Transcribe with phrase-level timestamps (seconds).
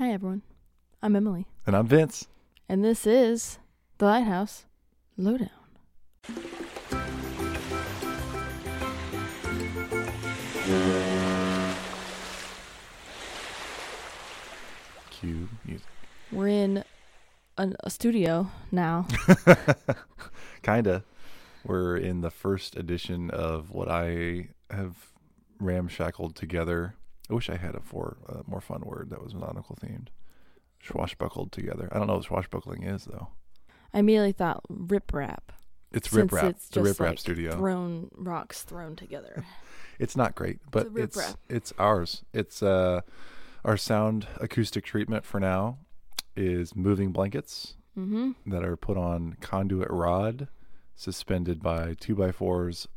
[0.00, 0.40] Hi, everyone.
[1.02, 2.26] I'm Emily, And I'm Vince.
[2.70, 3.58] and this is
[3.98, 4.64] The Lighthouse
[5.18, 5.50] Lowdown.
[15.10, 15.86] Cue music.
[16.32, 16.84] We're in
[17.58, 19.06] an, a studio now.
[20.62, 21.04] Kinda.
[21.64, 24.94] We're in the first edition of what I have
[25.58, 26.94] ramshackled together.
[27.30, 30.08] I wish I had a for a more fun word that was nautical themed.
[30.84, 31.88] Swashbuckled together.
[31.92, 33.28] I don't know what swashbuckling is though.
[33.92, 35.52] I immediately thought rip rap.
[35.92, 36.44] It's since Rip Rap.
[36.50, 37.52] It's the just Rip Rap like studio.
[37.52, 39.44] Thrown rocks thrown together.
[39.98, 42.24] It's not great, but Rip it's it's ours.
[42.32, 43.02] It's uh
[43.66, 45.76] our sound acoustic treatment for now
[46.34, 48.30] is moving blankets mm-hmm.
[48.46, 50.48] that are put on conduit rod
[50.96, 52.88] suspended by two by fours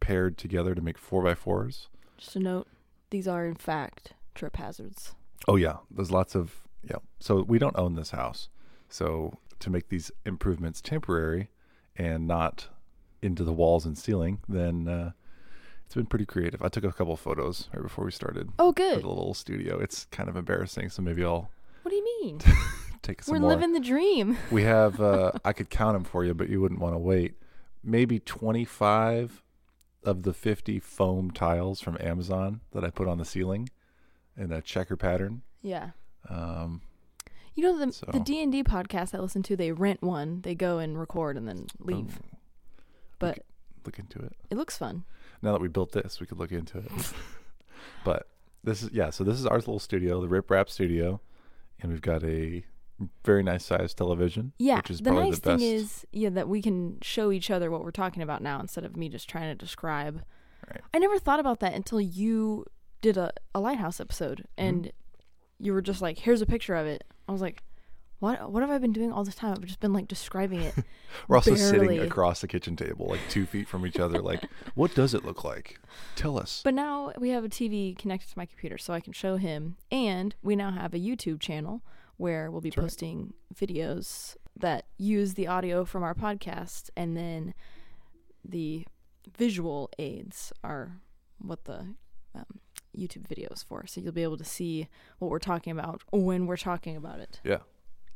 [0.00, 1.88] paired together to make four by fours.
[2.16, 2.66] Just a note:
[3.10, 5.14] these are in fact trip hazards.
[5.48, 6.54] Oh yeah, there's lots of
[6.88, 6.96] yeah.
[7.18, 8.48] So we don't own this house,
[8.88, 11.50] so to make these improvements temporary
[11.96, 12.68] and not
[13.22, 15.10] into the walls and ceiling, then uh,
[15.84, 16.62] it's been pretty creative.
[16.62, 19.02] I took a couple of photos right before we started Oh, good.
[19.02, 19.78] the little studio.
[19.78, 21.50] It's kind of embarrassing, so maybe I'll
[21.82, 22.38] What do you mean?
[23.02, 23.50] take some We're more.
[23.50, 24.38] living the dream.
[24.50, 27.34] We have uh, I could count them for you, but you wouldn't want to wait.
[27.84, 29.42] Maybe 25
[30.04, 33.68] of the 50 foam tiles from Amazon that I put on the ceiling
[34.36, 35.42] in a checker pattern.
[35.62, 35.90] Yeah.
[36.28, 36.82] Um,
[37.54, 39.56] You know the So- the D and D podcast I listen to.
[39.56, 40.40] They rent one.
[40.42, 42.18] They go and record and then leave.
[42.22, 42.36] oh,
[43.18, 43.44] But
[43.84, 44.34] look into it.
[44.50, 45.04] it looks fun.
[45.42, 46.90] Now that we built this, we could look into it.
[48.04, 48.28] but
[48.64, 49.10] this is yeah.
[49.10, 51.20] So this is our little studio, the Rip Rap Studio,
[51.80, 52.64] and we've got a
[53.24, 54.52] very nice sized television.
[54.58, 54.76] Yeah.
[54.76, 55.60] which is the probably nice the best.
[55.62, 58.84] thing is, yeah, that we can show each other what we're talking about now instead
[58.84, 60.22] of me just trying to describe.
[60.68, 60.80] Right.
[60.94, 62.66] I never thought about that until you
[63.00, 64.66] did a, a lighthouse episode Mm-hmm.
[64.68, 64.92] and
[65.58, 67.62] you were just like, "Here's a picture of it." I was like,
[68.18, 68.50] "What?
[68.50, 69.52] What have I been doing all this time?
[69.52, 70.74] I've just been like describing it."
[71.28, 74.20] We're also sitting across the kitchen table, like two feet from each other.
[74.22, 74.42] Like,
[74.74, 75.78] what does it look like?
[76.16, 76.60] Tell us.
[76.64, 79.76] But now we have a TV connected to my computer, so I can show him.
[79.90, 81.82] And we now have a YouTube channel
[82.20, 82.82] where we'll be That's right.
[82.84, 87.54] posting videos that use the audio from our podcast, and then
[88.44, 88.86] the
[89.38, 91.00] visual aids are
[91.38, 91.94] what the
[92.34, 92.60] um,
[92.94, 93.86] YouTube video is for.
[93.86, 94.88] So you'll be able to see
[95.18, 97.40] what we're talking about when we're talking about it.
[97.42, 97.60] Yeah.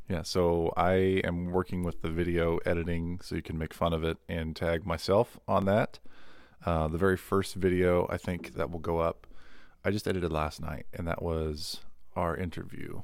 [0.07, 0.21] Yeah.
[0.21, 4.17] So I am working with the video editing so you can make fun of it
[4.29, 5.97] and tag myself on that.
[6.63, 9.25] Uh, the very first video I think that will go up,
[9.83, 11.81] I just edited last night, and that was
[12.15, 13.01] our interview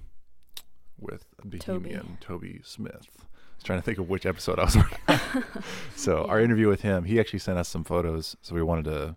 [1.01, 3.07] with Bohemian Toby, Smith.
[3.19, 3.23] I
[3.57, 5.43] was trying to think of which episode I was on.
[5.95, 9.15] so our interview with him, he actually sent us some photos, so we wanted to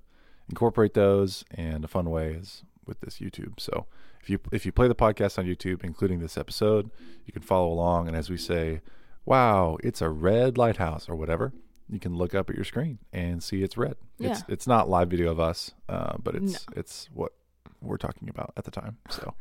[0.49, 3.59] incorporate those and a fun way is with this YouTube.
[3.61, 3.87] So
[4.21, 6.91] if you if you play the podcast on YouTube, including this episode,
[7.27, 8.09] you can follow along.
[8.09, 8.81] And as we say,
[9.25, 11.53] "Wow, it's a red lighthouse" or whatever,
[11.89, 13.97] you can look up at your screen and see it's red.
[14.19, 14.45] It's Yeah.
[14.49, 16.75] it's not live video of us, uh, but it's No.
[16.77, 17.33] it's what
[17.81, 18.99] we're talking about at the time.
[19.11, 19.35] So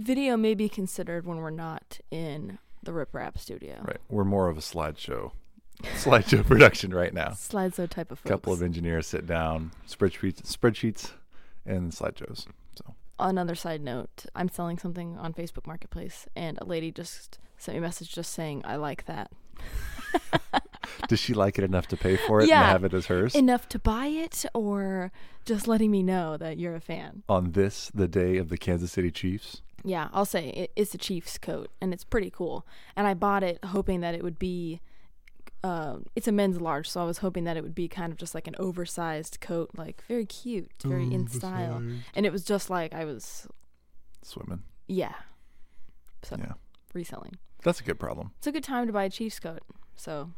[0.00, 3.80] Video may be considered when we're not in the Rip Rap studio.
[3.82, 5.32] right, we're more of a slideshow
[5.82, 7.28] slideshow production right now.
[7.28, 8.30] Slideshow type of folks.
[8.30, 11.10] couple of engineers sit down, spreadsheets, spreadsheets,
[11.66, 12.46] and slideshows.
[12.76, 17.74] So another side note, I'm selling something on Facebook Marketplace, and a lady just sent
[17.74, 19.30] me a message just saying, "I like that."
[21.08, 22.60] does she like it enough to pay for it Yeah.
[22.62, 23.34] and have it as hers?
[23.34, 25.12] Enough to buy it, or
[25.44, 27.22] just letting me know that you're a fan.
[27.28, 29.60] on this, the day of the Kansas City Chiefs.
[29.84, 32.66] Yeah, I'll say it, it's a Chiefs coat, and it's pretty cool.
[32.96, 34.80] And I bought it hoping that it would be.
[35.62, 38.18] Uh, it's a men's large, so I was hoping that it would be kind of
[38.18, 41.82] just like an oversized coat, like very cute, very in style.
[42.14, 43.46] And it was just like I was,
[44.22, 44.62] Swimming.
[44.86, 45.12] yeah.
[46.22, 46.52] So Yeah.
[46.94, 47.36] reselling.
[47.62, 48.32] That's a good problem.
[48.38, 49.60] It's a good time to buy a Chiefs coat.
[49.96, 50.30] So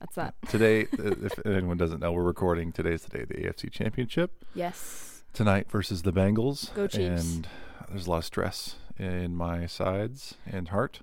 [0.00, 0.34] that's that.
[0.48, 2.72] Today, if anyone doesn't know, we're recording.
[2.72, 4.44] Today's the day of the AFC Championship.
[4.52, 5.15] Yes.
[5.36, 6.72] Tonight versus the Bengals.
[6.74, 7.34] Go Chiefs.
[7.34, 7.48] And
[7.90, 11.00] there's a lot of stress in my sides and heart.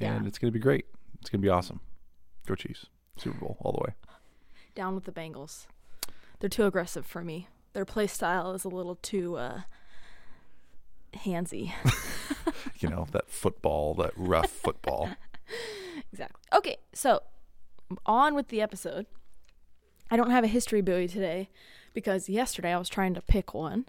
[0.00, 0.28] And Yeah.
[0.28, 0.86] it's going to be great.
[1.20, 1.80] It's going to be awesome.
[2.46, 2.86] Go Chiefs.
[3.18, 3.94] Super Bowl all the way.
[4.74, 5.66] Down with the Bengals.
[6.40, 7.48] They're too aggressive for me.
[7.74, 9.60] Their play style is a little too uh
[11.14, 11.72] handsy.
[12.78, 15.08] You know, that football, that rough football.
[16.12, 16.40] exactly.
[16.54, 17.22] Okay, so
[18.04, 19.06] on with the episode.
[20.10, 21.48] I don't have a history buoy today
[21.96, 23.86] because yesterday I was trying to pick one,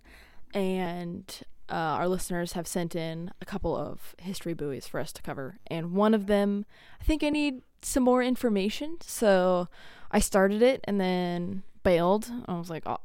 [0.54, 1.25] and
[1.69, 5.59] uh, our listeners have sent in a couple of history buoys for us to cover,
[5.68, 6.65] and one of them,
[7.00, 9.68] I think I need some more information, so
[10.09, 12.31] I started it, and then bailed.
[12.48, 13.01] I was like, I'll,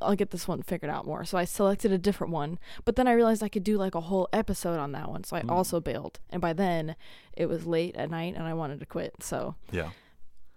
[0.00, 1.24] I'll, get this one figured out more.
[1.24, 2.58] So I selected a different one.
[2.86, 5.22] But then I realized I could do like a whole episode on that one.
[5.24, 5.50] So I Mm.
[5.50, 6.18] also bailed.
[6.30, 6.96] And by then
[7.34, 9.16] it was late at night and I wanted to quit.
[9.22, 9.90] So Yeah.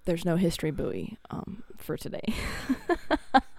[0.05, 2.33] there's no history buoy um, for today.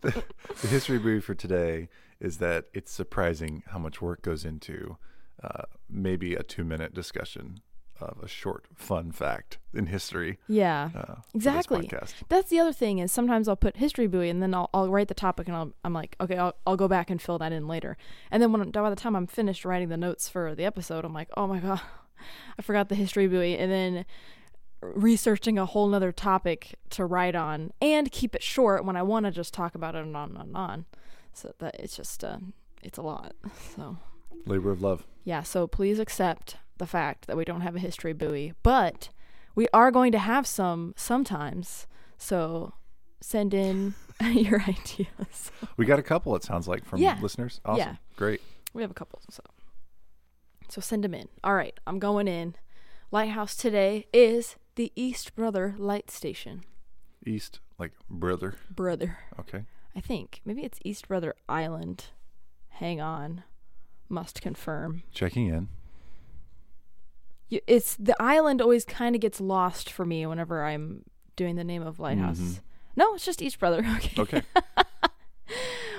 [0.62, 1.88] the history brief for today
[2.20, 4.96] is that it's surprising how much work goes into
[5.42, 7.60] uh, maybe a two minute discussion
[8.00, 10.38] of a short fun fact in history.
[10.48, 10.90] yeah.
[10.94, 11.88] Uh, Exactly.
[12.28, 15.08] That's the other thing is sometimes I'll put history buoy and then I'll, I'll write
[15.08, 17.68] the topic and I'll, I'm like, okay, I'll, I'll go back and fill that in
[17.68, 17.96] later.
[18.30, 21.12] And then when by the time I'm finished writing the notes for the episode, I'm
[21.12, 21.80] like, oh my god,
[22.58, 23.56] I forgot the history buoy.
[23.56, 24.04] And then
[24.80, 29.26] researching a whole nother topic to write on and keep it short when I want
[29.26, 30.84] to just talk about it and on and on and on.
[31.32, 32.38] So that it's just uh,
[32.82, 33.34] it's a lot.
[33.76, 33.96] So
[34.46, 35.06] Labor of love.
[35.24, 39.10] yeah, so please accept the fact that we don't have a history buoy, but
[39.54, 41.86] we are going to have some sometimes.
[42.16, 42.72] So
[43.20, 43.94] send in
[44.32, 45.50] your ideas.
[45.76, 47.18] We got a couple, it sounds like, from Yeah.
[47.20, 47.60] listeners.
[47.66, 47.78] Awesome.
[47.80, 47.94] Yeah.
[48.16, 48.40] Great.
[48.72, 49.42] We have a couple, so
[50.68, 51.28] so send them in.
[51.42, 52.54] All right, I'm going in.
[53.10, 56.64] Lighthouse today is the East Brother Light Station.
[57.26, 58.54] East, like brother.
[58.74, 59.64] Brother, Okay.
[59.94, 62.06] I think maybe it's East Brother Island.
[62.70, 63.42] Hang on,
[64.08, 65.02] must confirm.
[65.12, 65.68] Checking in.
[67.50, 71.02] It's the island always kind of gets lost for me whenever I'm
[71.36, 72.38] doing the name of lighthouse.
[72.38, 72.60] Mhm.
[72.96, 73.84] No, it's just East Brother.
[73.96, 74.22] Okay.
[74.22, 74.42] Okay.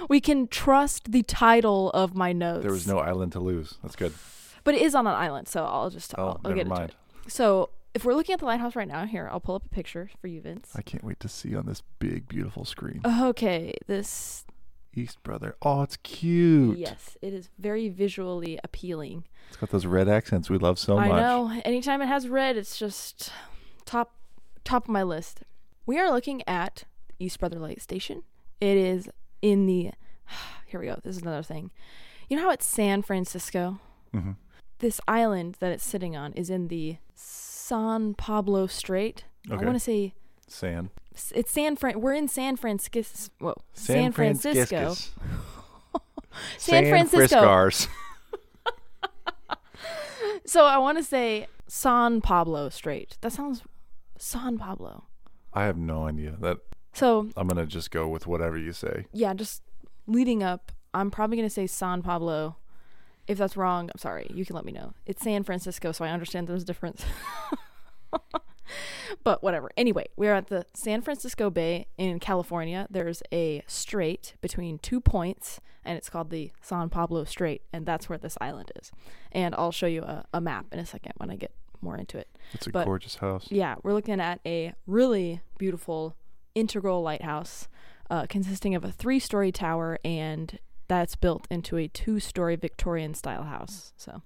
[0.10, 2.64] We can trust the title of my notes.
[2.64, 3.78] there was no island to lose.
[3.84, 4.14] That's good.
[4.64, 6.90] but it is on an island, so I'll just Oh, I'll, I'll never mind.
[7.26, 7.32] it.
[7.32, 10.10] So if we're looking at the lighthouse right now, here I'll pull up a picture
[10.20, 10.72] for you, Vince.
[10.76, 13.02] I can't wait to see on this big, beautiful screen.
[13.06, 14.46] Okay, this
[14.94, 15.56] East brother.
[15.62, 16.78] Oh, it's cute.
[16.78, 19.26] yes, it is very visually appealing.
[19.50, 21.18] It's got those red accents we love so I much.
[21.18, 21.62] I know.
[21.66, 23.32] Anytime it has red, it's just
[23.86, 24.16] top
[24.64, 25.44] top of my list.
[25.86, 26.84] We are looking at
[27.20, 28.24] East Brother Light Station.
[28.60, 29.10] It is
[29.42, 29.92] in the
[30.68, 30.98] here we go.
[31.04, 31.72] This is another thing.
[32.30, 33.80] You know how it's San Francisco?
[34.14, 34.32] hmm
[34.80, 36.98] This island that it's sitting on is in the
[37.72, 39.24] San Pablo Strait.
[39.50, 40.14] I want to say
[40.46, 40.90] San.
[41.34, 42.02] it's San Fran.
[42.02, 43.32] We're in San Francisco.
[43.40, 44.96] Whoa, San, San Francisco.
[46.58, 47.38] San Francisco.
[47.42, 47.88] Friscars.
[50.44, 53.18] So I want to say San Pablo Strait.
[53.22, 53.62] That sounds
[54.18, 55.06] San Pablo.
[55.54, 56.36] I have no idea.
[56.42, 56.58] That
[56.94, 59.06] So I'm gonna just go with whatever you say.
[59.14, 59.62] yeah, just
[60.08, 62.58] leading up, I'm probably gonna say San Pablo.
[63.28, 64.28] If that's wrong, I'm sorry.
[64.34, 64.94] You can let me know.
[65.06, 67.04] It's San Francisco, so I understand there's a difference.
[69.24, 69.70] but whatever.
[69.78, 72.88] Anyway, we're at the San Francisco Bay in California.
[72.90, 78.10] There's a strait between two points, and it's called the San Pablo Strait, and that's
[78.10, 78.92] where this island is.
[79.32, 81.52] And I'll show you a, a map in a second when I get
[81.82, 82.28] more into it.
[82.54, 83.48] It's a But- gorgeous house.
[83.50, 86.16] Yeah, we're looking at a really beautiful
[86.56, 87.68] integral lighthouse
[88.10, 90.60] uh, consisting of a three story tower, and
[90.92, 93.94] that's built into a two story Victorian style house.
[93.96, 94.22] So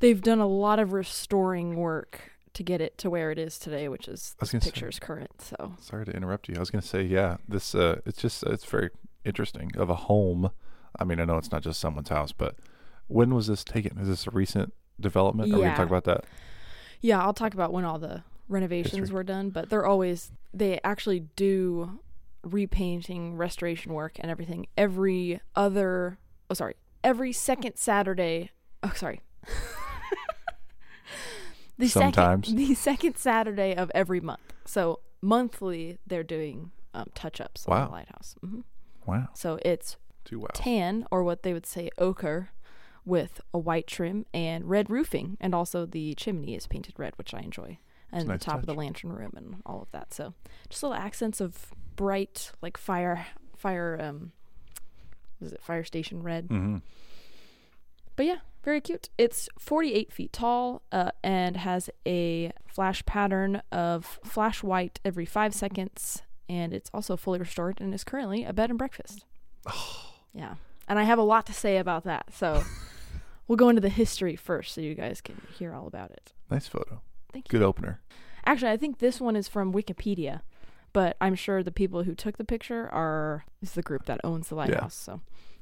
[0.00, 3.88] they've done a lot of restoring work to get it to where it is today,
[3.88, 5.40] which is this gonna say- picture's current.
[5.40, 6.56] So Sorry to interrupt you.
[6.56, 8.90] I was gonna say, yeah, this uh, it's just it's very
[9.24, 10.50] interesting of a home.
[10.98, 12.56] I mean, I know it's not just someone's house, but
[13.06, 13.96] when was this taken?
[13.98, 15.50] Is this a recent development?
[15.52, 15.76] Are we gonna Yeah.
[15.76, 16.24] talk about that?
[17.00, 19.14] yeah, I'll talk about when all the renovations History.
[19.14, 22.00] were done, but they're always they actually do
[22.44, 26.18] repainting, restoration work, and everything every other.
[26.50, 28.50] Oh, sorry, every second Saturday.
[28.82, 29.20] Oh, sorry.
[31.78, 32.46] the Sometimes.
[32.48, 34.40] second, the second Saturday of every month.
[34.64, 38.36] So monthly, they're doing um, touch ups on the lighthouse.
[38.40, 38.60] hmm
[39.06, 40.46] Wow, So it's too wow.
[40.54, 42.48] tan, or what they would say ochre,
[43.04, 47.34] with a white trim and red roofing, and also the chimney is painted red, which
[47.34, 47.76] I enjoy,
[48.10, 50.14] and a the nice top of the lantern room and all of that.
[50.14, 50.32] So
[50.70, 54.32] just little accents of bright, like fire, fire, um,
[55.40, 56.48] was it fire station red?
[56.48, 56.78] mm-hmm.
[58.16, 59.10] But yeah, very cute.
[59.18, 65.54] It's 48 feet tall uh, and has a flash pattern of flash white every five
[65.54, 66.22] seconds.
[66.48, 69.24] And it's also fully restored and is currently a bed and breakfast.
[70.36, 70.56] Yeah.
[70.88, 72.34] And I have a lot to say about that.
[72.34, 72.64] So
[73.46, 76.32] we'll go into the history first so you guys can hear all about it.
[76.50, 77.02] Nice photo.
[77.32, 77.60] Thank you.
[77.60, 78.00] Good opener.
[78.44, 80.40] Actually, I think this one is from Wikipedia,
[80.94, 84.48] but I'm sure the people who took the picture are is the group that owns
[84.48, 84.94] the lighthouse.
[84.94, 85.12] So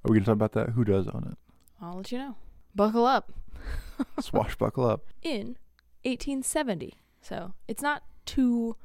[0.05, 0.71] Are we gonna talk about that?
[0.71, 1.39] Who does own it?
[1.81, 2.37] I'll let you know.
[2.77, 3.33] Buckle up.
[4.21, 5.07] Swashbuckle up.
[5.23, 5.57] in
[6.05, 6.95] 1870.
[7.21, 8.77] So it's not too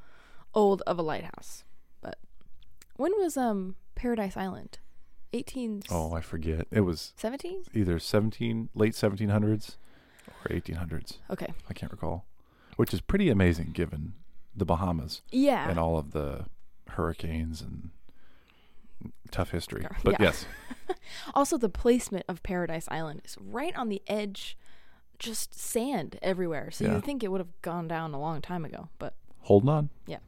[0.54, 1.64] old of a lighthouse.
[2.02, 2.18] But
[2.96, 4.80] when was um Paradise Island?
[5.32, 5.84] 1817?
[5.92, 6.68] Oh, I forget.
[6.72, 7.64] It was 17?
[7.74, 9.76] either 17 late 1700s
[10.46, 11.18] or 1800s.
[11.30, 11.54] Okay.
[11.70, 12.26] I can't recall.
[12.78, 14.14] Which is pretty amazing given
[14.58, 15.70] the Bahamas Yeah.
[15.70, 16.46] and all of the
[16.90, 17.92] hurricanes and
[19.32, 19.82] tough history.
[19.84, 19.98] Yeah.
[20.04, 20.46] But yes,
[21.36, 24.58] Also, the placement of Paradise Island is right on the edge,
[25.20, 26.72] just sand everywhere.
[26.72, 26.96] So Yeah.
[26.96, 28.90] you'd think it would have gone down a long time ago.
[29.00, 29.90] But holding on.
[30.06, 30.20] Yeah.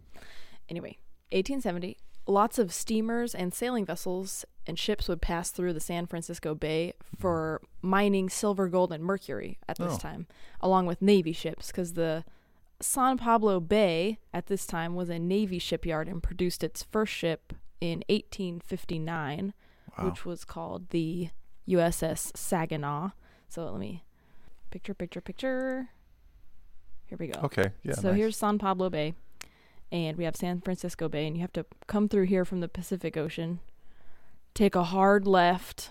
[0.67, 0.97] Anyway,
[1.31, 6.53] 1870, lots of steamers and sailing vessels and ships would pass through the San Francisco
[6.53, 9.97] Bay for mining silver, gold, and mercury at this Oh.
[9.97, 10.27] time,
[10.61, 12.23] along with Navy ships, because the
[12.81, 17.53] San Pablo Bay at this time was a Navy shipyard and produced its first ship
[17.81, 19.53] in 1859,
[19.97, 20.05] Wow.
[20.09, 21.29] which was called the
[21.67, 23.09] USS Saginaw.
[23.49, 24.03] So let me
[24.71, 25.89] picture, picture, picture.
[27.07, 27.39] Here we go.
[27.43, 27.71] okay.
[27.83, 27.95] Yeah.
[27.95, 28.17] so nice.
[28.17, 29.13] here's San Pablo Bay,
[29.91, 32.67] and we have San Francisco Bay, and you have to come through here from the
[32.67, 33.59] Pacific Ocean,
[34.53, 35.89] take a hard left,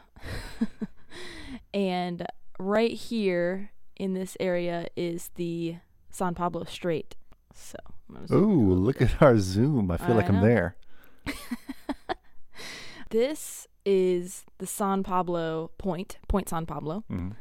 [1.75, 2.25] and
[2.59, 5.77] right here in this area is the
[6.19, 7.15] San Pablo Strait.
[7.55, 7.77] So,
[8.09, 9.91] I'm gonna zoom Ooh, in a little look at our zoom.
[9.91, 10.77] I feel I like I'm there.
[13.11, 17.35] this is the San Pablo Point, Point San Pablo, Mhm.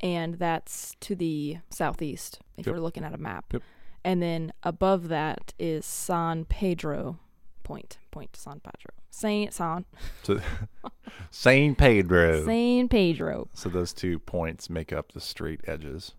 [0.00, 2.74] and that's to the southeast if Yep.
[2.74, 3.52] you're looking at a map.
[3.52, 3.62] Yep.
[4.04, 7.18] And then above that is San Pedro
[7.64, 8.92] Point, Point San Pedro.
[9.10, 9.84] Saint San
[10.22, 10.40] So,
[11.30, 12.44] San Pedro.
[12.44, 13.48] San Pedro.
[13.52, 16.14] So those two points make up the straight edges.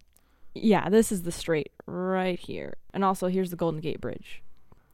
[0.53, 2.75] Yeah, this is the strait right here.
[2.93, 4.41] And also here's the Golden Gate Bridge.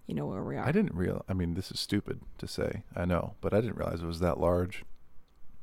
[0.05, 0.65] You know where we are.
[0.65, 1.25] I didn't real.
[1.27, 2.83] I mean, this is stupid to say.
[2.95, 4.83] I know, but I didn't realize it was that large.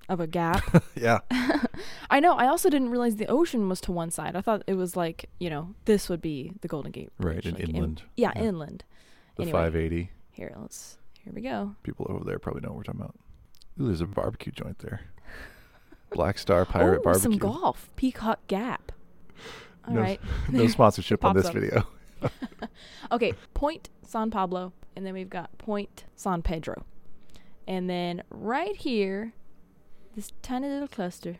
[0.07, 0.85] Of a gap.
[0.95, 1.21] yeah.
[2.11, 2.35] I know.
[2.35, 4.37] I also didn't realize the ocean was to one side.
[4.37, 7.35] I thought it was like, you know, this would be the Golden Gate Right.
[7.37, 7.47] Bridge.
[7.47, 8.03] In like in- inland.
[8.17, 8.43] yeah, Yeah.
[8.43, 8.85] inland.
[9.37, 9.59] The anyway.
[9.61, 10.11] 580.
[10.33, 10.99] Here, let's.
[11.23, 11.75] Here we go.
[11.83, 13.15] People over there probably know what we're talking about.
[13.81, 15.01] Ooh, there's a barbecue joint there.
[16.13, 17.23] Black Star Pirate oh, Barbecue.
[17.23, 17.89] some golf.
[17.97, 18.93] Peacock Gap.
[19.89, 20.21] All No- right.
[20.51, 21.55] no sponsorship on this up.
[21.55, 21.87] video.
[23.13, 23.35] Okay.
[23.53, 26.85] Point San Pablo, and then we've got Point San Pedro,
[27.69, 29.35] and then right here,
[30.17, 31.37] this tiny little cluster,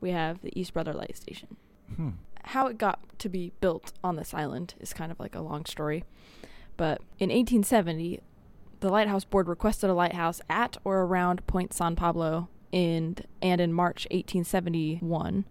[0.00, 1.56] we have the East Brother Light Station.
[1.94, 2.10] Hmm.
[2.44, 5.64] how it got to be built on this island is kind of like a long
[5.66, 6.04] story.
[6.76, 8.20] But in 1870,
[8.80, 13.72] the Lighthouse Board requested a lighthouse at or around Point San Pablo, and and in
[13.72, 15.44] March 1871,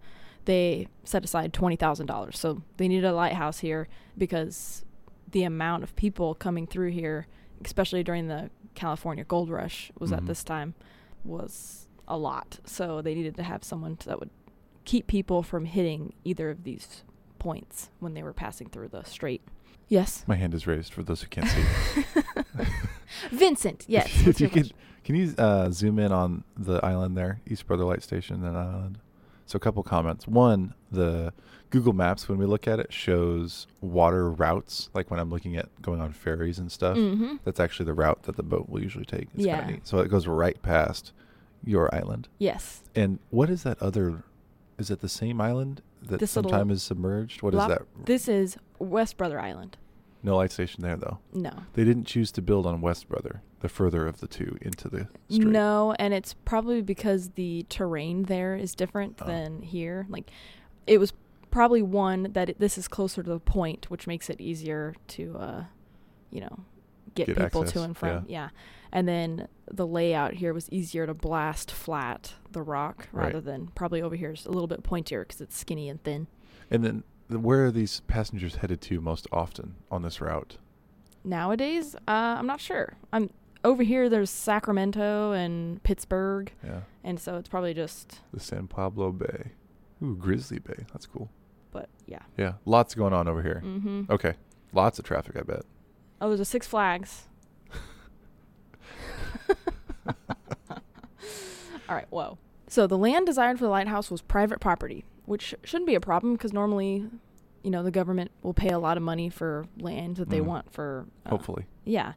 [0.46, 2.38] they set aside twenty thousand dollars.
[2.38, 3.86] So they needed a lighthouse here
[4.18, 4.84] because
[5.30, 7.26] the amount of people coming through here,
[7.64, 10.26] especially during the California Gold Rush, was at Mhm.
[10.26, 10.74] this time,
[11.24, 12.58] was a lot.
[12.64, 14.30] So they needed to have someone that would
[14.84, 17.02] keep people from hitting either of these
[17.38, 19.42] points when they were passing through the strait.
[19.88, 21.64] Yes, My hand is raised for those who can't see.
[23.30, 23.84] Vincent.
[23.88, 24.26] Yes.
[24.26, 24.72] if you could,
[25.04, 28.98] can you uh, zoom in on the island there, East Brother Light Station, and island?
[29.46, 30.26] So a couple comments.
[30.26, 31.32] One, the
[31.70, 35.68] Google Maps when we look at it shows water routes, like when I'm looking at
[35.82, 36.96] going on ferries and stuff.
[36.96, 37.38] Mhm.
[37.44, 39.28] That's actually the route that the boat will usually take.
[39.34, 39.66] It's Yeah.
[39.66, 39.86] neat.
[39.86, 41.12] So it goes right past
[41.64, 42.28] your island.
[42.38, 42.82] Yes.
[42.94, 44.22] And what is that other?
[44.78, 47.42] Is it the same island that This sometime is submerged?
[47.42, 47.82] What is that?
[48.04, 49.76] This is West Brother Island.
[50.26, 51.18] No light station there though.
[51.32, 51.52] No.
[51.74, 55.06] They didn't choose to build on West Brother, the further of the two into the
[55.30, 55.46] strait.
[55.46, 59.26] No, and it's probably because the terrain there is different Oh.
[59.26, 60.04] than here.
[60.10, 60.30] Like,
[60.86, 61.12] it was
[61.52, 65.36] probably one that it, this is closer to the point, which makes it easier to,
[65.38, 65.64] uh,
[66.30, 66.58] you know,
[67.14, 68.24] get, Get people access, to and from.
[68.28, 68.48] Yeah.
[68.92, 73.26] And then the layout here was easier to blast flat the rock Right.
[73.26, 76.26] rather than probably over here is a little bit pointier because it's skinny and thin.
[76.70, 80.58] And then the- where are these passengers headed to most often on this route?
[81.24, 82.94] Nowadays, uh, I'm not sure.
[83.12, 83.30] I'm
[83.64, 84.08] over here.
[84.08, 86.82] There's Sacramento and Pittsburg, Yeah.
[87.02, 88.20] and so it's probably just.
[88.32, 89.50] The San Pablo Bay.
[90.02, 90.84] Ooh, Grizzly Bay.
[90.92, 91.28] That's cool.
[91.72, 92.22] But yeah.
[92.36, 92.54] Yeah.
[92.64, 93.60] Lots going on over here.
[93.64, 94.04] Mm-hmm.
[94.10, 94.34] Okay.
[94.72, 95.62] Lots of traffic, I bet.
[96.20, 97.24] Oh, there's a Six Flags.
[101.88, 102.38] All right, whoa.
[102.68, 106.32] So the land desired for the lighthouse was private property, which shouldn't be a problem
[106.34, 107.06] because normally,
[107.62, 110.44] you know, the government will pay a lot of money for land that they Mhm.
[110.46, 111.06] want for.
[111.26, 111.66] uh, Hopefully.
[111.84, 112.14] Yeah.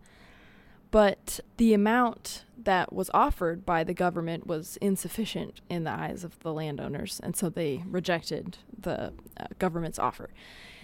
[0.92, 6.40] But the amount that was offered by the government was insufficient in the eyes of
[6.40, 10.32] the landowners, and so they rejected the uh, government's offer.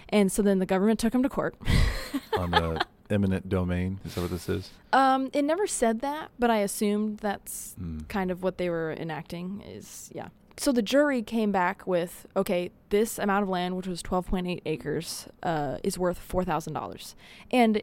[0.08, 1.56] And so then the government took them to court.
[2.38, 3.98] on the eminent domain.
[4.04, 4.70] Is that what this is?
[4.92, 8.06] Um, it never said that, but I assumed that's Mm.
[8.08, 9.60] kind of what they were enacting.
[9.66, 10.28] Is yeah.
[10.58, 14.46] So the jury came back with okay, this amount of land, which was twelve point
[14.46, 17.14] eight acres, uh, is worth four thousand dollars,
[17.50, 17.82] and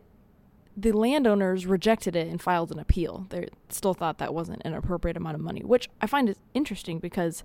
[0.75, 3.27] the landowners rejected it and filed an appeal.
[3.29, 6.97] They still thought that wasn't an appropriate amount of money, which I find is interesting
[6.97, 7.43] because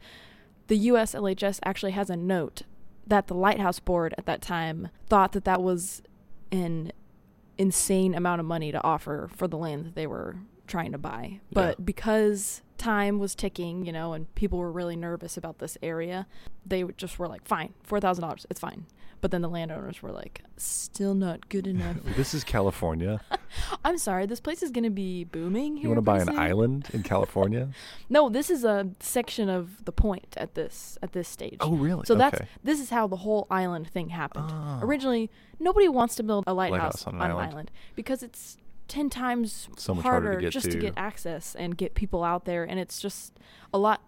[0.68, 1.14] the U.S.
[1.14, 2.62] LHS actually has a note
[3.06, 6.02] that the Lighthouse Board at that time thought that that was
[6.50, 6.92] an
[7.58, 10.37] insane amount of money to offer for the land that they were
[10.69, 11.41] trying to buy.
[11.53, 11.85] But Yeah.
[11.85, 16.27] because time was ticking, you know, and people were really nervous about this area,
[16.65, 18.87] they just were like, "Fine, four thousand dollars, it's fine."
[19.21, 23.21] But then the landowners were like, "Still not good enough." This is California.
[23.85, 25.77] I'm sorry, this place is gonna be booming.
[25.79, 27.71] Here You want to buy an island in California?
[28.11, 31.57] No, this is a section of the point at this at this stage.
[31.61, 32.05] Oh, really?
[32.07, 34.51] So that's this is how the whole island thing happened.
[34.51, 34.79] Oh.
[34.83, 37.53] Originally, nobody wants to build a lighthouse, Lighthouse on on, an an island.
[37.53, 37.71] island.
[37.97, 38.57] because it's
[38.88, 40.73] ten times So harder harder, to just to.
[40.73, 43.38] to get access and get people out there, and it's just
[43.73, 44.02] a lot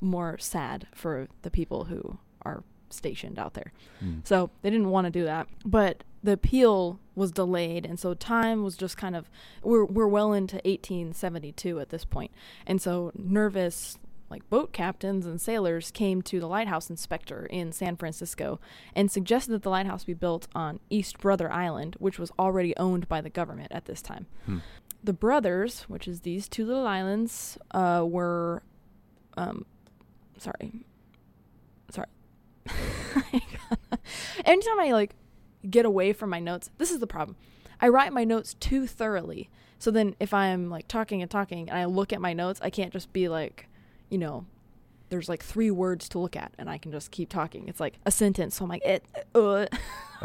[0.00, 3.72] more sad for the people who are stationed out there.
[4.00, 4.18] Hmm.
[4.24, 5.48] So they didn't want to do that.
[5.64, 9.28] But the appeal was delayed and so time was just kind of
[9.62, 12.30] we're we're well into 1872 at this point.
[12.66, 13.98] And so nervous
[14.32, 18.58] like boat captains and sailors came to the lighthouse inspector in San Francisco
[18.96, 23.08] and suggested that the lighthouse be built on East Brother Island, which was already owned
[23.08, 24.26] by the government at this time.
[24.46, 24.58] Hmm.
[25.04, 28.62] The brothers, which is these two little islands, uh, were
[29.36, 29.66] um
[30.38, 30.72] sorry.
[31.90, 32.08] Sorry.
[34.44, 35.14] Anytime I like
[35.68, 37.36] get away from my notes, this is the problem.
[37.80, 39.50] I write my notes too thoroughly.
[39.78, 42.70] So then if I'm like talking and talking and I look at my notes, I
[42.70, 43.68] can't just be like,
[44.12, 44.44] you know,
[45.08, 47.66] there's like three words to look at and I can just keep talking.
[47.68, 48.56] It's like a sentence.
[48.56, 49.04] So I'm like, it,
[49.34, 49.66] uh.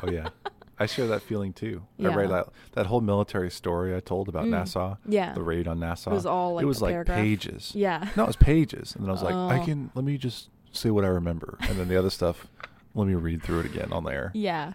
[0.04, 0.30] Oh yeah,
[0.78, 1.84] I share that feeling too.
[2.00, 2.16] I Yeah.
[2.16, 4.50] read that that whole military story I told about Mm.
[4.52, 5.34] Nassau, yeah.
[5.34, 6.12] the raid on Nassau.
[6.12, 7.72] It was all like it was like pages.
[7.74, 8.10] Yeah.
[8.16, 9.66] No, it was pages, and then I was like, I Oh.
[9.66, 12.46] can let me just say what I remember, and then the other stuff,
[12.94, 14.32] let me read through it again on there.
[14.36, 14.74] Yeah.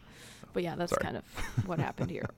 [0.52, 1.02] But yeah, that's Sorry.
[1.04, 1.24] kind of
[1.66, 2.28] what happened here.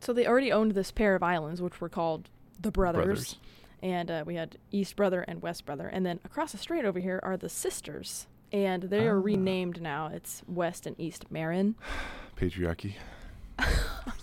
[0.00, 2.28] So they already owned this pair of islands, which were called
[2.60, 3.04] the Brothers.
[3.04, 3.36] Brothers.
[3.84, 5.86] And uh, we had East Brother and West Brother.
[5.86, 8.26] And then across the street over here are the Sisters.
[8.50, 9.22] And they are Ah.
[9.22, 10.06] renamed now.
[10.06, 11.74] It's West and East Marin.
[12.36, 12.94] Patriarchy.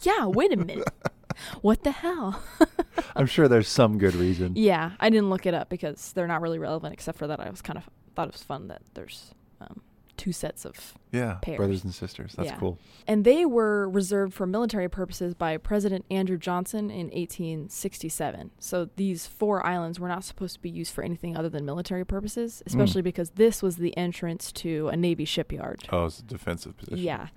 [0.03, 0.87] Yeah, wait a minute.
[1.61, 2.41] what the hell?
[3.15, 4.53] I'm sure there's some good reason.
[4.55, 7.49] Yeah, I didn't look it up because they're not really relevant, except for that I
[7.51, 9.81] was kind of thought it was fun that there's um,
[10.21, 11.57] two sets of Yeah, Pairs.
[11.57, 12.33] brothers and sisters.
[12.37, 12.57] That's Yeah.
[12.57, 12.77] cool.
[13.07, 18.51] And they were reserved for military purposes by President Andrew Johnson in 1867.
[18.59, 22.05] So these four islands were not supposed to be used for anything other than military
[22.05, 22.67] purposes, hmm.
[22.67, 25.85] especially because this was the entrance to a Navy shipyard.
[25.89, 27.03] Oh, it's a defensive position.
[27.03, 27.29] Yeah.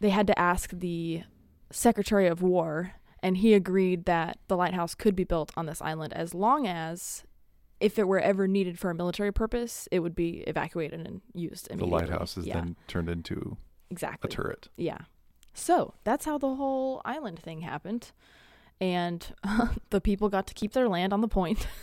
[0.00, 1.22] They had to ask the
[1.70, 6.12] Secretary of War, and he agreed that the lighthouse could be built on this island
[6.12, 7.24] as long as.
[7.82, 11.66] If it were ever needed for a military purpose, it would be evacuated and used
[11.68, 12.00] The immediately.
[12.08, 13.56] lighthouse is yeah, then turned into
[13.90, 14.68] exactly a turret.
[14.76, 14.98] Yeah.
[15.54, 18.12] So that's how the whole island thing happened.
[18.80, 19.26] And
[19.90, 21.66] the people got to keep their land on the point.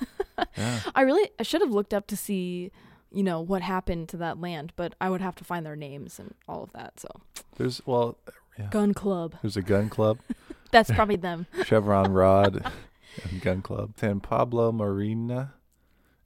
[0.58, 0.80] Yeah.
[0.96, 2.72] I really I should have looked up to see,
[3.12, 6.18] you know, what happened to that land, but I would have to find their names
[6.18, 6.98] and all of that.
[6.98, 7.10] So
[7.58, 8.18] There's well,
[8.58, 8.68] yeah.
[8.72, 9.36] gun club.
[9.42, 10.20] There's a gun club,
[10.72, 11.46] That's probably them.
[11.66, 12.72] Chevron Rod,
[13.30, 13.96] and gun club.
[14.00, 15.56] San Pablo Marina,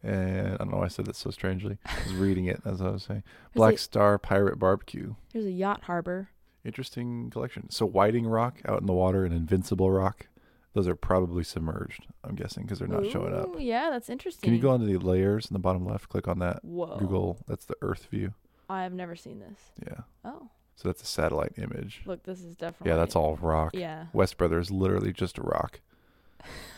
[0.03, 1.77] and I don't know why I said that so strangely.
[1.85, 3.23] I was reading it as I was saying.
[3.55, 5.15] Black a, Star Pirate Barbecue.
[5.31, 6.29] there's a yacht harbor.
[6.65, 7.69] Interesting collection.
[7.69, 10.27] So Whiting Rock out in the water and Invincible Rock.
[10.73, 12.07] Those are probably submerged.
[12.23, 13.55] I'm guessing because they're not showing up.
[13.55, 14.47] Ooh, Yeah, that's interesting.
[14.47, 16.09] Can you go onto the layers in the bottom left?
[16.09, 16.63] Click on that.
[16.65, 16.97] Whoa.
[16.97, 17.37] Google.
[17.47, 18.33] That's the Earth view.
[18.69, 19.59] I have never seen this.
[19.85, 20.01] Yeah.
[20.25, 22.01] Oh, So that's a satellite image.
[22.05, 22.89] look, this is definitely.
[22.89, 23.71] Yeah, that's all rock.
[23.75, 25.79] Yeah, West Brother is literally just a rock.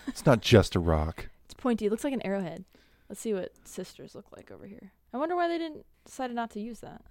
[0.08, 1.30] It's not just a rock.
[1.46, 1.86] it's pointy.
[1.86, 2.66] It looks like an arrowhead.
[3.10, 4.92] Let's see what sisters look like over here.
[5.14, 7.02] I wonder why they didn't decided not to use that.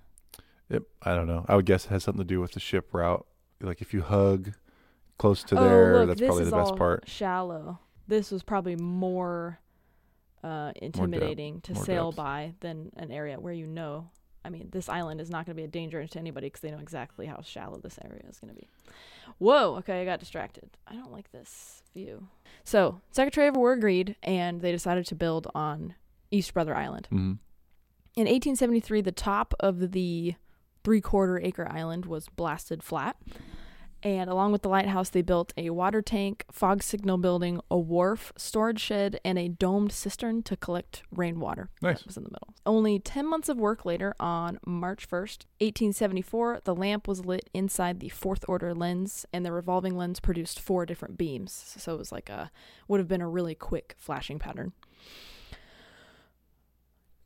[0.70, 0.82] Yep.
[1.02, 1.44] I don't know.
[1.48, 3.26] I would guess it has something to do with the ship route.
[3.60, 4.52] Like if you hug
[5.18, 7.08] close to oh, there, look, that's probably the best part.
[7.08, 7.78] Shallow.
[8.06, 9.60] This was probably more
[10.42, 12.16] uh, intimidating to more sail depth.
[12.16, 14.10] by than an area where you know.
[14.44, 16.70] I mean, this island is not going to be a danger to anybody because they
[16.70, 18.68] know exactly how shallow this area is going to be.
[19.38, 20.70] Whoa, okay, I got distracted.
[20.86, 22.28] I don't like this view.
[22.62, 25.94] So, Secretary of War agreed, and they decided to build on
[26.30, 27.06] East Brother Island.
[27.10, 27.32] hmm
[28.16, 30.34] In 1873, the top of the
[30.84, 33.16] three quarter acre island was blasted flat.
[34.04, 38.34] And along with the lighthouse, they built a water tank, fog signal building, a wharf,
[38.36, 41.70] storage shed, and a domed cistern to collect rainwater.
[41.80, 42.00] Nice.
[42.00, 42.54] That was in the middle.
[42.66, 48.00] Only 10 months of work later, on March 1st, 1874, the lamp was lit inside
[48.00, 51.74] the fourth order lens, and the revolving lens produced four different beams.
[51.78, 52.50] So it was like a,
[52.86, 54.72] would have been a really quick flashing pattern.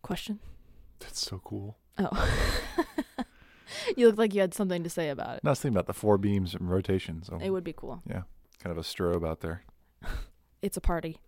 [0.02, 0.38] Question?
[1.00, 1.76] That's so cool.
[1.98, 2.28] Oh.
[3.96, 5.44] you look like you had something to say about it.
[5.44, 7.22] No, I was thinking about the four beams and rotation.
[7.22, 8.02] So It would be cool.
[8.08, 8.22] Yeah,
[8.62, 9.62] kind of a strobe out there.
[10.60, 11.18] It's a party.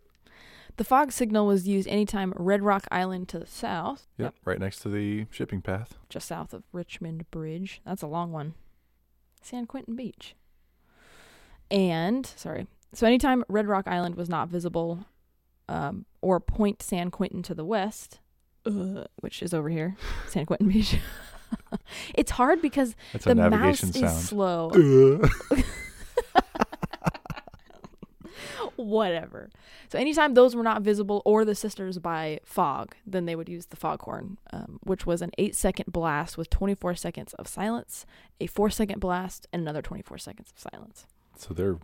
[0.77, 4.35] The fog signal was used anytime Red Rock Island to the south, Yep.
[4.45, 5.99] Right next to the shipping path.
[6.09, 7.81] just south of Richmond Bridge.
[7.87, 8.55] That's a long one.
[9.41, 10.35] San Quentin Beach.
[11.71, 15.07] And sorry, so anytime Red Rock Island was not visible,
[15.69, 18.19] um, or Point San Quentin to the west,
[18.67, 20.97] uh, which is over here, San Quentin Beach.
[22.15, 24.71] it's hard because That's the mouse navigation is slow.
[28.77, 29.51] Whatever.
[29.89, 33.67] So anytime those were not visible or the sisters by fog, then they would use
[33.67, 38.07] the foghorn, um, which was an eight second blast with 24 seconds of silence,
[38.41, 41.07] a four second blast, and another 24 seconds of silence.
[41.37, 41.79] so they're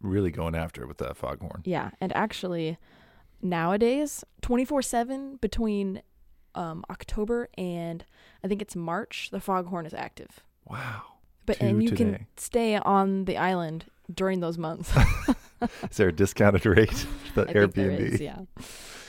[0.00, 1.62] really going after it with that foghorn.
[1.64, 2.78] Yeah, and actually,
[3.42, 6.02] nowadays, 24 7 between
[6.54, 8.04] um, October and
[8.44, 10.40] I think it's March, the foghorn is active.
[10.66, 11.02] Wow.
[11.46, 12.04] But and you today.
[12.04, 14.92] can stay on the island during those months.
[15.90, 16.92] Is there a discounted rate
[17.34, 18.40] for the I Airbnb is, yeah.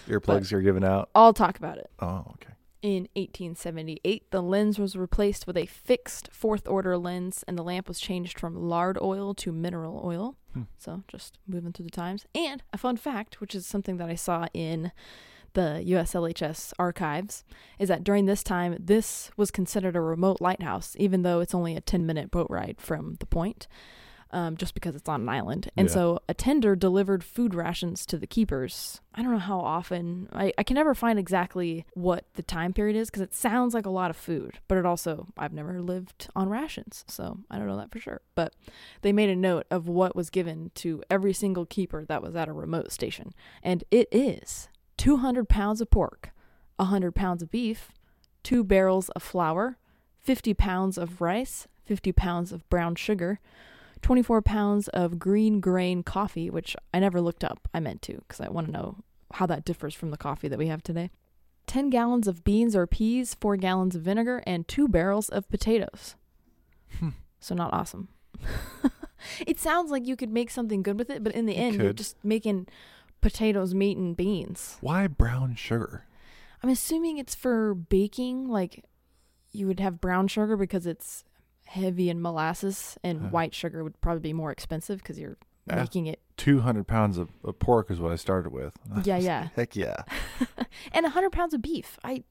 [0.08, 1.10] earplugs you're giving out?
[1.15, 1.89] I'll talk about it.
[1.99, 2.54] Oh, okay.
[2.82, 7.88] In 1878, the lens was replaced with a fixed fourth order lens, and the lamp
[7.88, 10.36] was changed from lard oil to mineral oil.
[10.54, 10.63] Hmm.
[10.80, 12.25] So, just moving through the times.
[12.34, 14.91] And a fun fact, which is something that I saw in
[15.53, 17.43] the USLHS archives,
[17.79, 21.75] is that during this time, this was considered a remote lighthouse, even though it's only
[21.75, 23.67] a 10 minute boat ride from the point.
[24.33, 25.69] Um, just because it's on an island.
[25.75, 25.93] And Yeah.
[25.93, 29.01] so a tender delivered food rations to the keepers.
[29.13, 30.29] I don't know how often.
[30.31, 33.85] I, I can never find exactly what the time period is because it sounds like
[33.85, 37.03] a lot of food, but it also, I've never lived on rations.
[37.09, 38.21] So I don't know that for sure.
[38.33, 38.53] But
[39.01, 42.47] they made a note of what was given to every single keeper that was at
[42.47, 43.33] a remote station.
[43.61, 44.69] And it is
[45.01, 46.29] 200 pounds of pork,
[46.75, 47.91] 100 pounds of beef,
[48.43, 49.79] two barrels of flour,
[50.19, 53.39] 50 pounds of rice, 50 pounds of brown sugar,
[54.03, 57.67] 24 pounds of green grain coffee, which I never looked up.
[57.73, 58.97] I meant to because I want to know
[59.33, 61.09] how that differs from the coffee that we have today.
[61.65, 66.13] 10 gallons of beans or peas, 4 gallons of vinegar, and 2 barrels of potatoes.
[66.99, 67.09] Hmm.
[67.39, 68.09] So, not awesome.
[69.47, 71.81] it sounds like you could make something good with it, but in the You end,
[71.81, 72.67] you're just making
[73.21, 74.77] potatoes, meat, and beans.
[74.81, 76.05] Why brown sugar?
[76.63, 78.47] I'm assuming it's for baking.
[78.49, 78.86] Like
[79.51, 81.23] you would have brown sugar because it's
[81.65, 83.27] heavy in molasses, and Huh.
[83.29, 85.38] white sugar would probably be more expensive because you're
[85.69, 85.75] Ah.
[85.75, 86.19] making it.
[86.38, 88.75] 200 pounds of, of pork is what I started with.
[89.05, 90.03] Yeah, yeah, Heck yeah.
[90.91, 91.97] and 100 pounds of beef.
[92.03, 92.23] I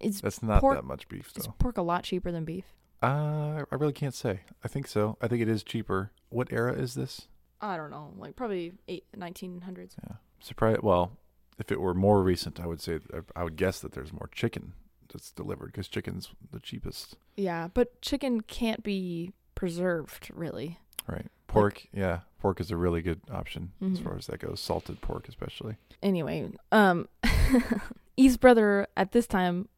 [0.00, 2.64] is That's not Pork- that much beef, is pork a lot cheaper than beef?
[3.02, 4.40] Uh, I really can't say.
[4.64, 5.16] I think so.
[5.20, 6.10] I think it is cheaper.
[6.30, 7.28] What era is this?
[7.64, 9.92] I don't know, like probably eight, 1900s.
[10.06, 10.16] Yeah.
[10.40, 10.78] Surprise.
[10.82, 11.12] Well,
[11.58, 12.98] if it were more recent, I would say
[13.36, 14.72] I would guess that there's more chicken
[15.12, 20.78] that's delivered because chicken's the cheapest, Yeah, but chicken can't be preserved really.
[21.06, 21.26] right?
[21.46, 24.04] Pork, yeah, pork is a really good option as Mhm.
[24.04, 24.58] far as that goes.
[24.60, 25.76] Salted pork, especially.
[26.02, 27.08] anyway, um,
[28.16, 29.68] East Brother at this time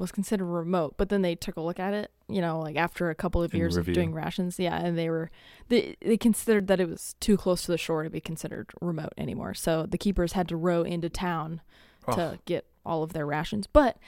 [0.00, 3.10] was considered remote, but then they took a look at it, you know, like after
[3.10, 3.92] a couple of In years review.
[3.92, 5.30] of doing rations, yeah, and they were
[5.68, 9.12] they they considered that it was too close to the shore to be considered remote
[9.18, 9.54] anymore.
[9.54, 11.60] So the keepers had to row into town
[12.08, 13.66] Oh, to get all of their rations.
[13.66, 13.98] But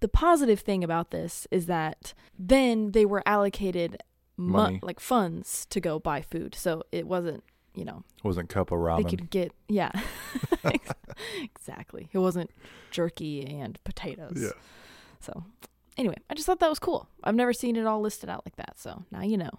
[0.00, 3.98] the positive thing about this is that then they were allocated
[4.36, 4.78] mo- Money.
[4.82, 6.54] like funds to go buy food.
[6.54, 7.42] So it wasn't,
[7.74, 9.02] you know, it wasn't cup of ramen.
[9.02, 9.90] they could get yeah
[11.42, 12.50] exactly it wasn't
[12.90, 14.50] jerky and potatoes Yeah.
[15.22, 15.44] So
[15.96, 18.56] anyway i just thought that was cool i've never seen it all listed out like
[18.56, 19.50] that so now you know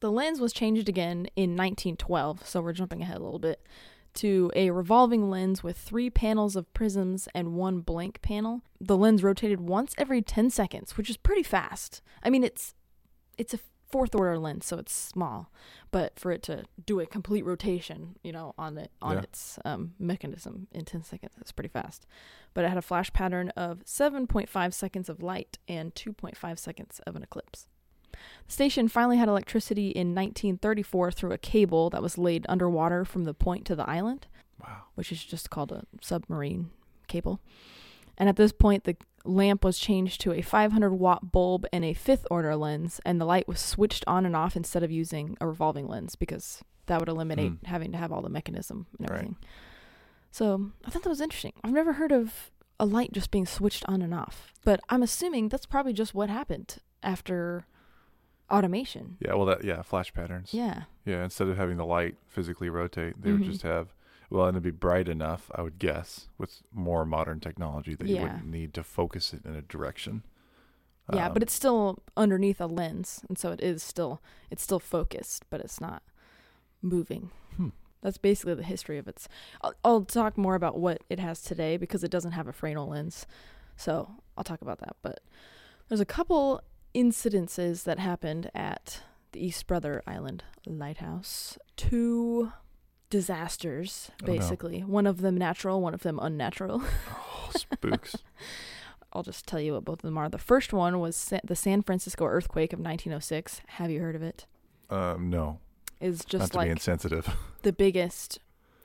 [0.00, 3.60] the lens was changed again in 1912 so we're jumping ahead a little bit
[4.12, 9.22] to a revolving lens with three panels of prisms and one blank panel the lens
[9.22, 12.74] rotated once every 10 seconds which is pretty fast i mean it's
[13.38, 13.58] it's a
[13.90, 15.50] fourth order lens so it's small
[15.90, 19.22] but for it to do a complete rotation, you know, on it on Yeah.
[19.22, 22.06] its um, mechanism in 10 seconds, that's pretty fast.
[22.54, 27.14] But it had a flash pattern of 7.5 seconds of light and 2.5 seconds of
[27.16, 27.68] an eclipse.
[28.12, 33.24] The station finally had electricity in 1934 through a cable that was laid underwater from
[33.24, 34.26] the point to the island,
[34.60, 34.82] Wow.
[34.94, 36.70] which is just called a submarine
[37.06, 37.40] cable.
[38.18, 41.94] And at this point, the lamp was changed to a 500 watt bulb and a
[41.94, 45.46] fifth order lens, and the light was switched on and off instead of using a
[45.46, 47.66] revolving lens because that would eliminate Hmm.
[47.66, 49.34] having to have all the mechanism and Right.
[50.30, 51.52] So I thought that was interesting.
[51.64, 55.48] I've never heard of a light just being switched on and off, but I'm assuming
[55.48, 57.66] that's probably just what happened after
[58.50, 59.16] automation.
[59.20, 59.34] Yeah.
[59.34, 60.52] Well, that yeah, flash patterns.
[60.54, 60.84] Yeah.
[61.04, 61.24] Yeah.
[61.24, 63.46] Instead of having the light physically rotate, they would Mhm.
[63.46, 63.94] just have.
[64.30, 68.20] Well, and it'd be bright enough, I would guess, with more modern technology that you
[68.22, 70.22] wouldn't need to focus it in a direction.
[71.12, 74.78] Yeah, Um, but it's still underneath a lens, and so it is still it's still
[74.78, 76.04] focused, but it's not
[76.80, 77.30] moving.
[77.56, 77.70] Hmm.
[78.02, 79.28] That's basically the history of its.
[79.62, 82.88] I'll, I'll talk more about what it has today because it doesn't have a Fresnel
[82.88, 83.26] lens,
[83.76, 84.96] so I'll talk about that.
[85.02, 85.20] But
[85.88, 86.62] there's a couple
[86.94, 91.58] incidences that happened at the East Brother Island lighthouse.
[91.76, 92.52] Two
[93.10, 94.32] disasters, Oh, no.
[94.32, 94.80] basically.
[94.80, 96.82] One of them natural, one of them unnatural.
[97.52, 98.14] Oh, spooks.
[99.12, 100.28] I'll just tell you what both of them are.
[100.28, 103.60] The first one was Sa- the San Francisco earthquake of 1906.
[103.66, 104.46] Have you heard of it?
[104.88, 105.58] um, no,
[106.00, 107.28] Is just like insensitive.
[107.62, 108.38] the biggest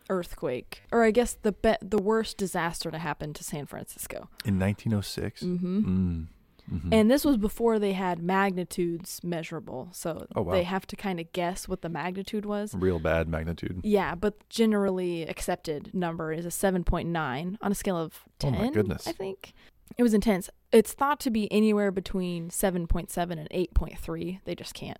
[0.10, 4.30] earthquake, or I guess the be- the worst disaster to happen to San Francisco.
[4.46, 5.42] In 1906.
[5.44, 5.78] Mm-hmm.
[5.80, 6.28] Mm.
[6.72, 6.90] Mhm.
[6.92, 10.54] And this was before they had magnitudes measurable, so Oh, wow.
[10.54, 12.74] they have to kind of guess what the magnitude was.
[12.74, 13.82] real bad magnitude.
[13.84, 18.56] Yeah, but generally accepted number is a 7.9 on a scale of 10.
[18.56, 18.66] Oh 10.
[18.66, 19.08] my goodness.
[19.08, 19.54] I think
[19.96, 20.50] it was intense.
[20.72, 24.40] It's thought to be anywhere between 7.7 and 8.3.
[24.46, 24.98] They just can't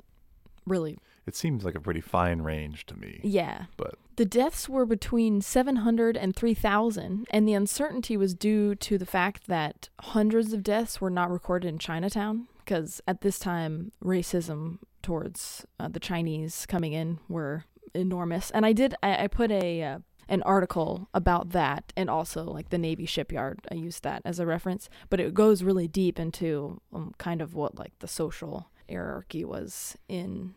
[0.68, 1.00] really.
[1.26, 3.22] It seems like a pretty fine range to me.
[3.24, 3.66] Yeah.
[3.78, 9.06] But- the deaths were between 700 and 3,000, and the uncertainty was due to the
[9.06, 14.80] fact that hundreds of deaths were not recorded in Chinatown because at this time racism
[15.02, 18.52] towards uh, the Chinese coming in were enormous.
[18.52, 22.70] And I did I, I put a uh, an article about that and also like
[22.70, 23.60] the Navy shipyard.
[23.72, 27.54] I used that as a reference, but it goes really deep into um, kind of
[27.54, 30.56] what like the social hierarchy was in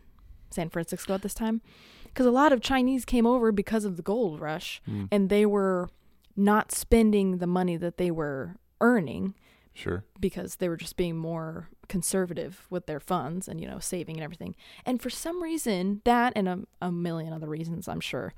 [0.51, 1.61] San Francisco at this time.
[2.05, 5.45] Because a lot of Chinese came over because of the gold rush, Mm, and they
[5.45, 5.89] were
[6.35, 9.35] not spending the money that they were earning
[9.73, 10.05] sure.
[10.19, 14.23] because they were just being more conservative with their funds and you know saving and
[14.23, 14.55] everything.
[14.85, 18.33] And for some reason that and a, a million other reasons i'm sure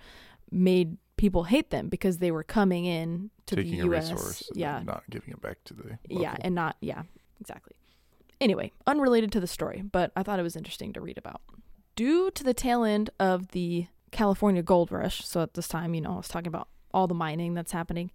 [0.49, 4.49] made people hate them because they were coming in to Taking the a us resource
[4.55, 4.81] yeah.
[4.83, 7.03] not giving it back to the yeah and not yeah
[7.39, 7.73] exactly.
[8.39, 11.41] Anyway unrelated to the story but i thought it was interesting to read about
[12.01, 16.01] due to the tail end of the california gold rush so at this time you
[16.01, 18.09] know i was talking about all the mining that's happening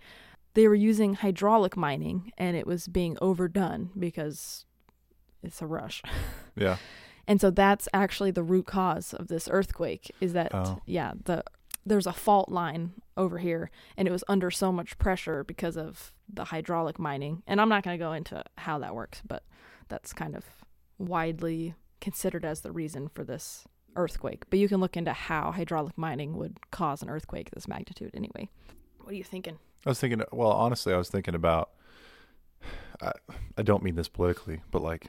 [0.55, 4.67] they were using hydraulic mining and it was being overdone because
[5.41, 6.03] it's a rush
[6.57, 6.79] yeah.
[7.29, 10.81] and so that's actually the root cause of this earthquake is that Oh.
[10.85, 11.45] yeah the
[11.89, 16.13] there's a fault line over here and it was under so much pressure because of
[16.29, 19.45] the hydraulic mining and i'm not going to go into how that works but
[19.89, 20.45] that's kind of
[20.99, 23.65] widely considered as the reason for this
[23.97, 28.11] earthquake but you can look into how hydraulic mining would cause an earthquake this magnitude
[28.15, 28.49] anyway
[29.01, 31.71] what are you thinking I was thinking, well, honestly, I was thinking about,
[33.01, 33.13] I,
[33.57, 35.07] I don't mean this politically, but like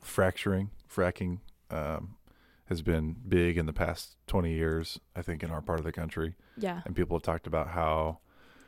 [0.00, 2.16] fracturing, fracking um,
[2.66, 5.92] has been big in the past 20 years, I think, in our part of the
[5.92, 6.34] country.
[6.56, 8.20] yeah And people have talked about how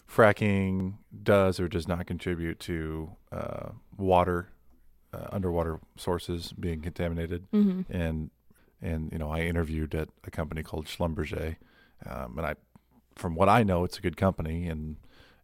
[0.06, 4.50] fracking does or does not contribute to uh, water,
[5.14, 7.50] uh, underwater sources being contaminated.
[7.52, 7.90] mm-hmm.
[7.90, 8.30] and
[8.84, 11.56] and you know I interviewed at a company called Schlumberger,
[12.06, 12.54] um, and I,
[13.16, 14.96] from what I know, it's a good company, and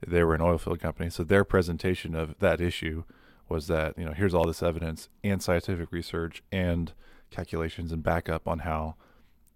[0.06, 1.10] they were an oil field company.
[1.10, 3.04] So their presentation of that issue
[3.48, 6.92] was that you know here's all this evidence and scientific research and
[7.30, 8.94] calculations and backup on how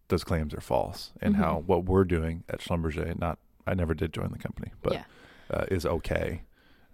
[0.09, 1.64] those claims are false and how Mhm.
[1.66, 5.05] what we're doing at Schlumberger, not I never did join the company, but yeah
[5.51, 6.42] uh, is okay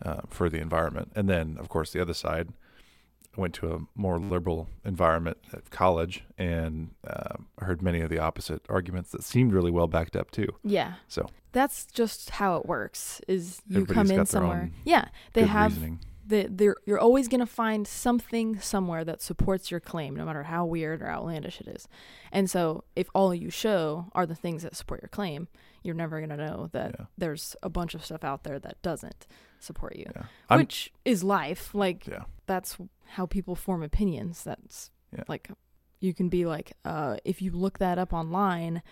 [0.03, 1.13] uh, for the environment.
[1.15, 2.49] And then, of course, the other side
[3.37, 8.19] I went to a more liberal environment at college and uh, heard many of the
[8.19, 10.49] opposite arguments that seemed really well backed up too.
[10.65, 15.51] yeah So that's just how it works is you come in somewhere yeah they good
[15.51, 16.01] have reasoning.
[16.27, 20.45] the, they're, you're always going to find something somewhere that supports your claim, no matter
[20.45, 21.89] how weird or outlandish it is.
[22.31, 25.49] And so, if all you show are the things that support your claim,
[25.83, 27.07] you're never going to know that Yeah.
[27.19, 29.27] there's a bunch of stuff out there that doesn't
[29.59, 30.57] support you, Yeah.
[30.57, 31.75] Which is life.
[31.75, 32.25] Like, Yeah.
[32.47, 32.77] that's
[33.15, 34.45] how people form opinions.
[34.45, 35.25] That's Yeah.
[35.29, 35.51] like,
[36.01, 38.83] you can be like, uh, if you look that up online,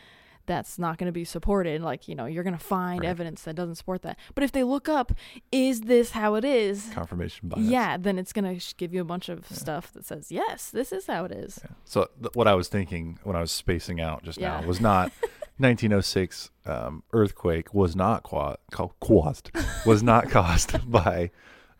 [0.46, 1.82] that's not going to be supported.
[1.82, 3.08] Like, you know, you're going to find Right.
[3.10, 4.18] evidence that doesn't support that.
[4.34, 5.12] But if they look up,
[5.52, 6.88] is this how it is?
[6.94, 7.66] confirmation bias.
[7.66, 9.56] Yeah, then it's gonna sh- give you a bunch of Yeah.
[9.58, 11.60] stuff that says yes, this is how it is.
[11.62, 11.70] Yeah.
[11.84, 14.60] So th- what I was thinking when I was spacing out just Yeah.
[14.60, 15.12] now was not
[15.58, 18.56] 1906 um, earthquake was not qua-
[19.00, 19.50] caused
[19.86, 21.30] was not caused by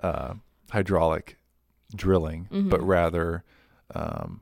[0.01, 0.35] uh,
[0.71, 1.39] hydraulic
[1.95, 2.87] drilling, but Mhm.
[2.87, 3.45] rather
[3.95, 4.41] um,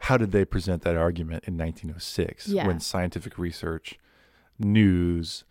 [0.00, 2.66] how did they present that argument in 1906 Yeah.
[2.66, 3.98] when scientific research,
[4.58, 5.44] news,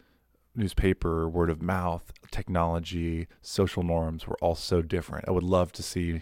[0.55, 5.25] newspaper, word of mouth, technology, social norms were all so different.
[5.27, 6.13] I would love to see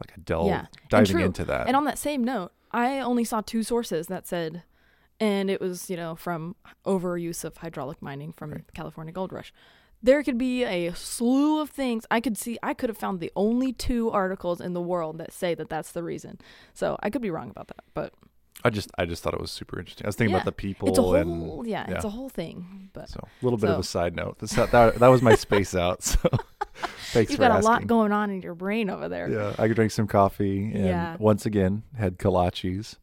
[0.00, 0.66] like a delve Yeah.
[0.88, 1.66] Diving into that.
[1.66, 4.62] And on that same note, I only saw two sources that said,
[5.20, 8.66] and it was you know from overuse of hydraulic mining from Right.
[8.66, 9.52] the California Gold Rush.
[10.02, 12.06] There could be a slew of things.
[12.10, 12.58] I could see.
[12.62, 15.92] I could have found the only two articles in the world that say that that's
[15.92, 16.38] the reason.
[16.72, 18.14] So I could be wrong about that, but
[18.64, 20.06] I just I just thought it was super interesting.
[20.06, 20.38] I was thinking Yeah.
[20.38, 21.14] about the people it's a whole
[21.60, 22.88] and yeah, it's a whole thing.
[22.94, 24.38] But so a little bit of a side note.
[24.38, 26.16] That's not, that that was my space out.
[26.82, 27.66] So Thanks You've for got asking.
[27.68, 29.28] a lot going on in your brain over there.
[29.28, 31.16] Yeah, I could drink some coffee, and Yeah.
[31.18, 32.96] once again had kolaches.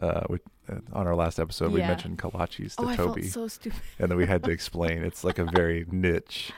[0.00, 0.36] Uh, uh,
[0.70, 3.78] Uh, on our last episode, we mentioned kolaches to oh, Toby, so stupid.
[3.98, 6.52] and then we had to explain it's like a very niche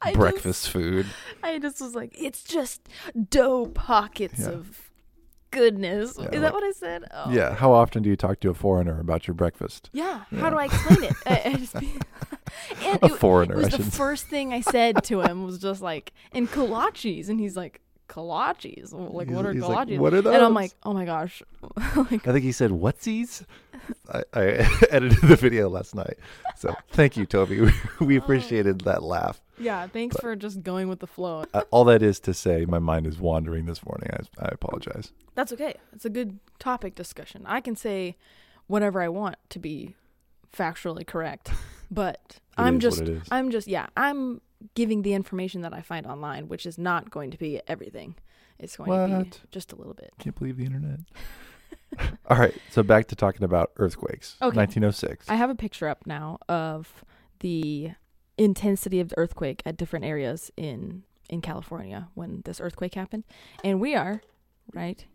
[0.00, 1.06] I breakfast food.
[1.42, 2.88] I just was like, it's just
[3.30, 4.50] dough pockets Yeah.
[4.50, 4.90] of
[5.50, 6.16] goodness.
[6.18, 7.04] Yeah, Is like- that what I said?
[7.12, 7.30] Oh.
[7.30, 7.54] Yeah.
[7.54, 9.90] How often do you talk to a foreigner about your breakfast?
[9.92, 10.22] Yeah.
[10.30, 10.38] Yeah.
[10.40, 11.14] How do I explain it?
[11.26, 15.20] I, I just, and A it, foreigner, it was the first thing I said to
[15.20, 17.80] him was just like, in kolaches, and he's like,
[18.12, 18.92] kolaches?
[18.92, 19.90] Like, He's- what are he's kolaches?
[19.90, 20.34] like, what are those?
[20.34, 21.42] and I'm like, oh my gosh.
[21.96, 23.44] like, I think he said, "Whatsies."
[24.12, 24.42] I, I
[24.90, 26.16] edited the video last night,
[26.56, 27.60] so thank you, Toby.
[28.00, 29.40] We, we appreciated that laugh.
[29.58, 29.86] yeah.
[29.88, 31.44] Thanks But- for just going with the flow.
[31.52, 34.10] Uh, all that is to say, my mind is wandering this morning.
[34.12, 35.10] I, I apologize.
[35.34, 35.74] That's okay.
[35.92, 37.42] It's a good topic discussion.
[37.46, 38.16] I can say
[38.68, 39.96] whatever I want to be
[40.56, 41.50] factually correct,
[41.90, 43.28] but I'm just what it is.
[43.32, 44.40] I'm just yeah, I'm
[44.74, 48.14] giving the information that I find online, which is not going to be everything.
[48.58, 50.12] It's going to be just a little bit.
[50.18, 51.00] Can't believe the internet.
[52.26, 54.36] all right, so back to talking about earthquakes.
[54.40, 54.56] Okay.
[54.56, 55.28] 1906.
[55.28, 57.04] I have a picture up now of
[57.40, 57.90] the
[58.38, 63.24] intensity of the earthquake at different areas in in California when this earthquake happened,
[63.64, 64.22] and we are
[64.74, 65.06] right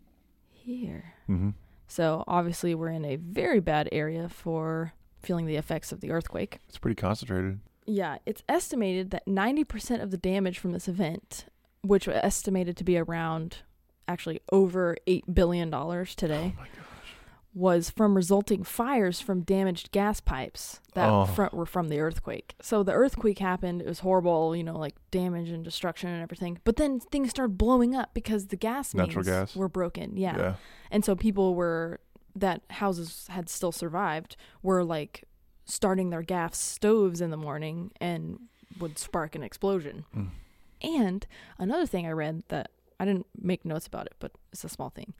[0.50, 1.14] here.
[1.26, 1.50] hmm
[1.86, 6.58] So obviously we're in a very bad area for feeling the effects of the earthquake.
[6.68, 7.60] It's pretty concentrated.
[7.90, 11.46] Yeah, it's estimated that 90% of the damage from this event,
[11.82, 13.58] which was estimated to be around
[14.06, 16.64] actually over 8 billion dollars today, Oh
[17.54, 21.24] was from resulting fires from damaged gas pipes that Oh.
[21.24, 22.54] fr- were from the earthquake.
[22.62, 26.60] So the earthquake happened, it was horrible, you know, like damage and destruction and everything.
[26.64, 29.56] But then things started blowing up because the gas Natural mains gas?
[29.56, 30.16] were broken.
[30.16, 30.36] Yeah.
[30.36, 30.54] yeah.
[30.90, 31.98] And so people were
[32.36, 35.24] that houses had still survived were like
[35.68, 38.38] starting their gas stoves in the morning and
[38.80, 40.04] would spark an explosion.
[40.16, 40.30] Mm.
[40.82, 41.26] And
[41.58, 44.90] another thing I read that I didn't make notes about it, but it's a small
[44.90, 45.14] thing.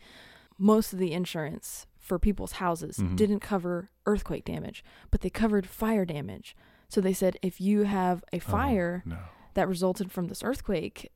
[0.59, 3.17] Most of the insurance for people's houses Mhm.
[3.17, 6.57] didn't cover earthquake damage, but they covered fire damage.
[6.89, 9.19] So they said if you have a fire Oh, no.
[9.55, 11.13] that resulted from this earthquake,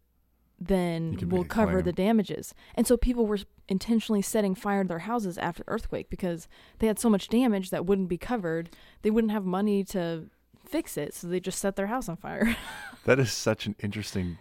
[0.61, 1.85] then we'll cover claim.
[1.85, 2.55] the damages.
[2.75, 6.49] And so people were intentionally setting fire to their houses after earthquake because
[6.79, 8.71] they had so much damage that wouldn't be covered.
[9.03, 10.25] They wouldn't have money to
[10.65, 12.57] fix it, so they just set their house on fire.
[13.05, 14.39] That is such an interesting.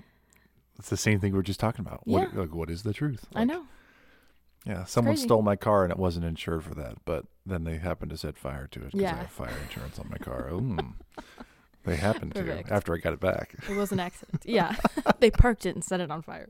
[0.77, 2.05] It's the same thing we are just talking about.
[2.05, 2.41] What, Yeah.
[2.41, 3.25] like, what is the truth?
[3.35, 3.65] I know.
[4.67, 5.23] Yeah, someone crazy.
[5.25, 8.37] stole my car and it wasn't insured for that, but then they happened to set
[8.37, 9.13] fire to it because Yeah.
[9.15, 10.49] I have fire insurance on my car.
[10.51, 10.93] Mm.
[11.85, 13.55] They happened to after I got it back.
[13.67, 14.43] It was an accident.
[14.45, 14.75] yeah.
[15.19, 16.47] they parked it and set it on fire.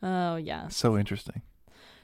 [0.00, 0.68] Oh, yeah.
[0.68, 1.42] So interesting.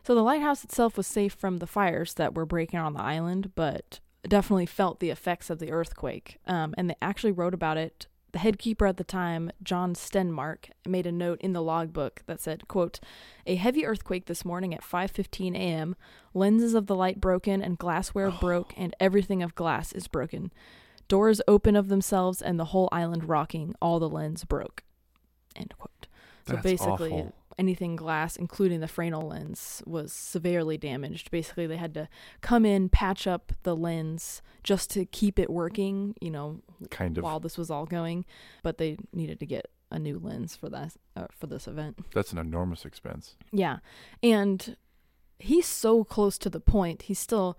[0.06, 3.50] So the lighthouse itself was safe from the fires that were breaking on the island,
[3.56, 6.38] but definitely felt the effects of the earthquake.
[6.46, 8.06] Um, and they actually wrote about it.
[8.30, 12.40] The head keeper at the time, John Stenmark, made a note in the logbook that
[12.40, 13.00] said, quote,
[13.48, 15.96] A heavy earthquake this morning at 5.15 a.m.
[16.34, 20.52] Lenses of the light broken and glassware broke and everything of glass is broken.
[21.08, 23.74] Doors open of themselves and the whole island rocking.
[23.82, 24.84] All the lens broke.
[25.56, 26.06] End quote.
[26.46, 27.34] So That's basically, awful.
[27.58, 31.30] Anything glass, including the Fresnel lens, was severely damaged.
[31.30, 32.08] Basically, they had to
[32.40, 37.24] come in, patch up the lens just to keep it working, you know, Kind of.
[37.24, 38.24] while this was all going.
[38.62, 41.98] But they needed to get a new lens for that uh, for this event.
[42.12, 43.36] That's an enormous expense.
[43.52, 43.78] Yeah,
[44.22, 44.76] and
[45.38, 47.02] he's so close to the point.
[47.02, 47.58] He's still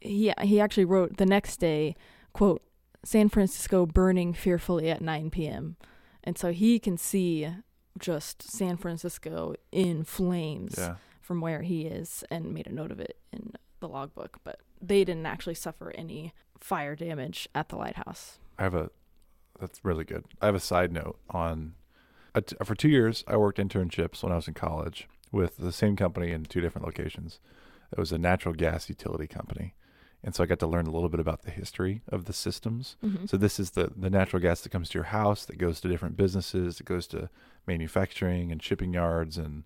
[0.00, 1.94] he he actually wrote the next day,
[2.32, 2.62] quote,
[3.04, 5.76] San Francisco burning fearfully at 9 p.m.
[6.24, 7.48] And so he can see
[7.98, 10.96] just San Francisco in flames Yeah.
[11.20, 15.04] from where he is and made a note of it in the logbook, but they
[15.04, 18.38] didn't actually suffer any fire damage at the lighthouse.
[18.58, 18.90] I have a.
[19.60, 20.24] That's really good.
[20.40, 21.74] I have a side note on.
[22.46, 25.96] t- For two years, I worked internships when I was in college with the same
[25.96, 27.40] company in two different locations.
[27.92, 29.74] It was a natural gas utility company,
[30.22, 32.96] and so I got to learn a little bit about the history of the systems.
[33.04, 33.26] Mm-hmm.
[33.26, 35.88] So this is the the natural gas that comes to your house, that goes to
[35.88, 37.28] different businesses, that goes to
[37.68, 39.62] manufacturing and shipping yards, and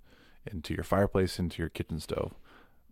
[0.51, 2.35] into your fireplace, into your kitchen stove,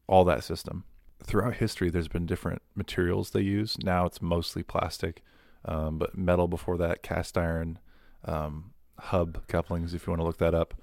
[0.06, 0.84] all that system.
[1.22, 3.76] Throughout history, there's been different materials they use.
[3.82, 5.22] Now it's mostly plastic,
[5.64, 7.78] um, but metal before that, cast iron,
[8.24, 10.74] um, hub couplings, if you want to look that up.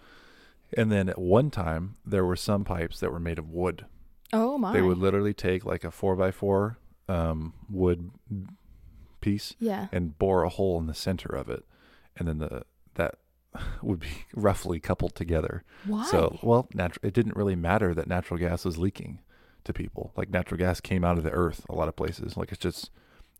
[0.75, 3.86] And then at one time, there were some pipes that were made of wood.
[4.34, 4.73] oh my!
[4.73, 8.11] They would literally take like a four by four um, wood
[9.21, 9.88] piece yeah.
[9.91, 11.63] and bore a hole in the center of it,
[12.17, 12.63] and then the
[12.95, 13.15] that
[13.81, 15.63] would be roughly coupled together.
[15.85, 16.05] Why?
[16.05, 19.19] So, well, natu- it didn't really matter that natural gas was leaking
[19.63, 20.11] to people.
[20.15, 22.37] Like natural gas came out of the earth a lot of places.
[22.37, 22.89] Like it's just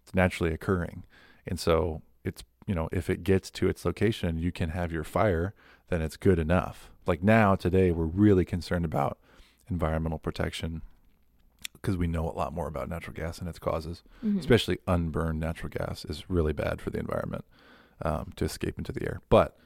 [0.04, 1.04] it's naturally occurring,
[1.46, 5.06] and so it's you know, if it gets to its location, you can have your
[5.06, 5.54] fire,
[5.90, 6.92] then it's good enough.
[7.06, 9.18] Like now, today, we're really concerned about
[9.70, 10.82] environmental protection
[11.74, 14.40] because we know a lot more about natural gas and its causes, Mhm.
[14.40, 17.46] especially unburned natural gas is really bad for the environment
[18.02, 19.22] um, to escape into the air.
[19.30, 19.58] But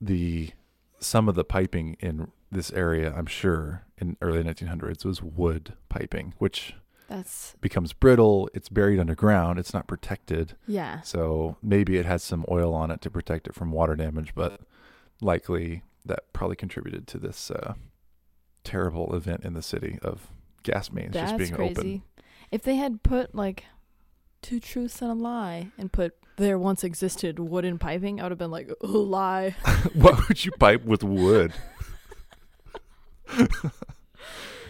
[0.00, 0.50] the
[0.98, 6.34] some of the piping in this area, I'm sure, in early 1900s was wood piping,
[6.38, 6.74] which
[7.08, 8.48] That's becomes brittle.
[8.54, 9.58] It's buried underground.
[9.58, 10.54] It's not protected.
[10.66, 11.00] yeah.
[11.02, 14.60] So maybe it has some oil on it to protect it from water damage, but
[15.20, 17.74] likely that probably contributed to this uh,
[18.64, 20.28] terrible event in the city of
[20.62, 21.72] gas mains That's just being crazy.
[21.72, 22.02] open.
[22.50, 23.64] If they had put like
[24.42, 28.38] two truths and a lie and put there once existed wooden piping, I would have
[28.38, 29.56] been like, oh, lie.
[29.94, 31.52] Why would you pipe with wood?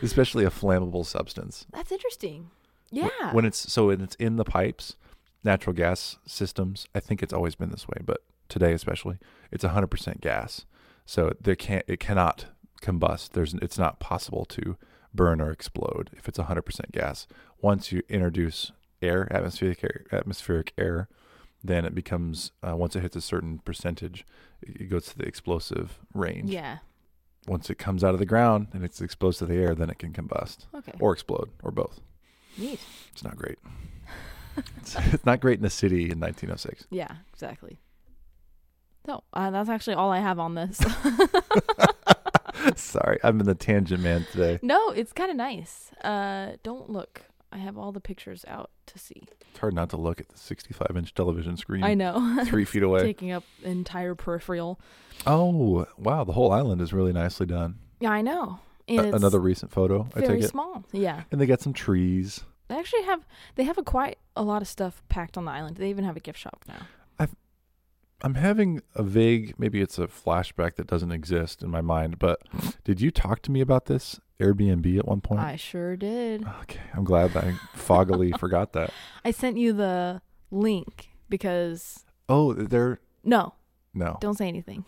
[0.02, 1.66] Especially a flammable substance.
[1.72, 2.50] That's interesting.
[2.90, 3.32] Yeah.
[3.32, 4.96] When it's so when it's in the pipes,
[5.42, 9.18] natural gas systems, I think it's always been this way, but today especially,
[9.50, 10.64] it's 100% gas.
[11.04, 12.46] So there can't it cannot
[12.82, 13.30] combust.
[13.30, 14.76] There's it's not possible to
[15.14, 17.26] burn or explode if it's 100% gas.
[17.60, 21.08] Once you introduce air, atmospheric air, atmospheric air,
[21.66, 24.24] then it becomes uh, once it hits a certain percentage,
[24.62, 26.50] it goes to the explosive range.
[26.50, 26.78] yeah.
[27.48, 29.98] Once it comes out of the ground and it's exposed to the air, then it
[30.00, 30.92] can combust Okay.
[30.98, 32.00] or explode or both.
[32.58, 32.80] Neat.
[33.12, 33.58] It's not great.
[34.78, 36.86] it's, it's not great in the city in 1906.
[36.90, 37.78] Yeah, exactly.
[39.06, 40.78] So uh, that's actually all I have on this.
[42.74, 44.58] Sorry, I'm in the tangent man today.
[44.62, 45.92] no, it's kind of nice.
[46.02, 47.22] Uh, don't look.
[47.56, 49.22] I have all the pictures out to see.
[49.50, 52.44] It's hard not to look at the 65 inch television screen I know.
[52.46, 53.00] three feet away.
[53.00, 54.78] Taking up entire peripheral.
[55.26, 56.24] Oh, wow.
[56.24, 57.76] The whole island is really nicely done.
[57.98, 58.60] Yeah, I know.
[58.88, 60.50] A- another recent photo, I very take it.
[60.50, 60.84] small.
[60.92, 61.22] Yeah.
[61.32, 62.44] And they got some trees.
[62.68, 65.76] They actually have they have a quite a lot of stuff packed on the island.
[65.76, 66.86] They even have a gift shop now.
[68.22, 72.40] I'm having a vague, maybe it's a flashback that doesn't exist in my mind, but
[72.84, 75.40] did you talk to me about this Airbnb at one point?
[75.40, 76.44] I sure did.
[76.62, 78.90] Okay, I'm glad that I foggily forgot that.
[79.24, 83.54] I sent you the link because Oh, they're no,
[83.94, 84.16] no.
[84.20, 84.84] don't say anything.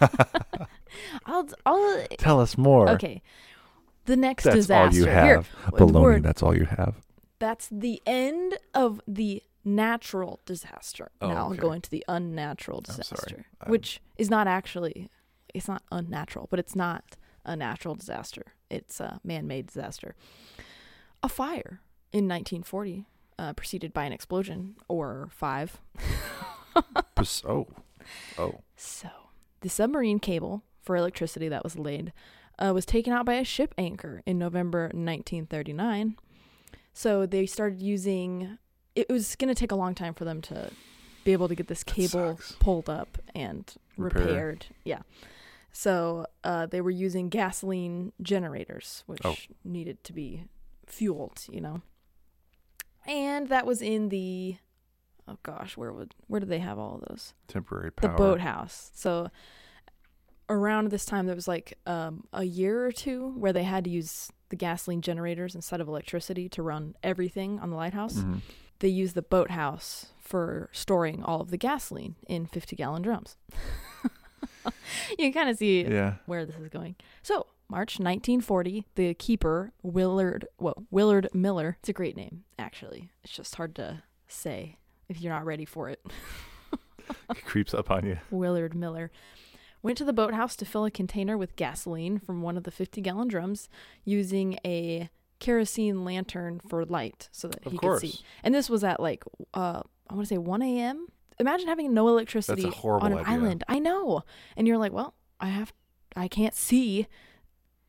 [1.26, 2.88] I'll I'll Tell us more.
[2.90, 3.22] okay.
[4.06, 5.00] The next That's disaster.
[5.00, 5.48] all you have.
[5.76, 6.96] the Baloney, word- that's all you have.
[7.38, 11.10] that's the end of the natural disaster.
[11.20, 11.58] Oh, now okay.
[11.58, 15.10] going to the unnatural disaster, I'm- which is not actually
[15.54, 18.54] it's not unnatural, but it's not a natural disaster.
[18.70, 20.14] It's a man-made disaster.
[21.22, 21.80] A fire
[22.12, 23.04] in 1940,
[23.38, 25.80] uh, preceded by an explosion or five.
[27.44, 27.66] Oh,
[28.38, 28.60] oh.
[28.76, 29.08] So,
[29.60, 32.14] the submarine cable for electricity that was laid
[32.58, 36.16] uh, was taken out by a ship anchor in November 1939.
[36.94, 38.56] So, they started using
[39.08, 40.70] it was going to take a long time for them to
[41.24, 44.22] be able to get this cable pulled up and Repair.
[44.24, 44.66] repaired.
[44.84, 45.00] Yeah.
[45.72, 49.36] So, uh, they were using gasoline generators, which Oh.
[49.64, 50.44] needed to be
[50.86, 51.82] fueled, you know.
[53.06, 54.56] And that was in the
[55.28, 57.34] oh gosh, where would where did they have all of those?
[57.48, 58.10] Temporary power.
[58.10, 58.90] the boathouse.
[58.94, 59.30] So
[60.48, 63.90] around this time, there was like um, a year or two where they had to
[63.90, 68.14] use the gasoline generators instead of electricity to run everything on the lighthouse.
[68.16, 68.40] Mhm.
[68.80, 73.36] They use the boathouse for storing all of the gasoline in 50 gallon drums.
[74.64, 76.14] you can kind of see Yeah.
[76.26, 76.96] where this is going.
[77.22, 83.10] So, March 1940, the keeper, Willard, well, Willard Miller, it's a great name, actually.
[83.22, 84.76] It's just hard to say
[85.08, 86.04] if you're not ready for it.
[87.30, 88.18] It creeps up on you.
[88.30, 89.10] Willard Miller,
[89.82, 93.00] went to the boathouse to fill a container with gasoline from one of the 50
[93.00, 93.68] gallon drums
[94.04, 95.10] using a
[95.40, 98.00] kerosene lantern for light so that Of he course.
[98.02, 98.20] could see.
[98.44, 99.24] And this was at like,
[99.54, 101.08] uh, I want to say 1 a.m.
[101.38, 103.24] Imagine having no electricity on an idea.
[103.32, 103.64] island.
[103.68, 104.22] I know.
[104.56, 105.72] And you're like, well, I have,
[106.14, 107.06] I can't see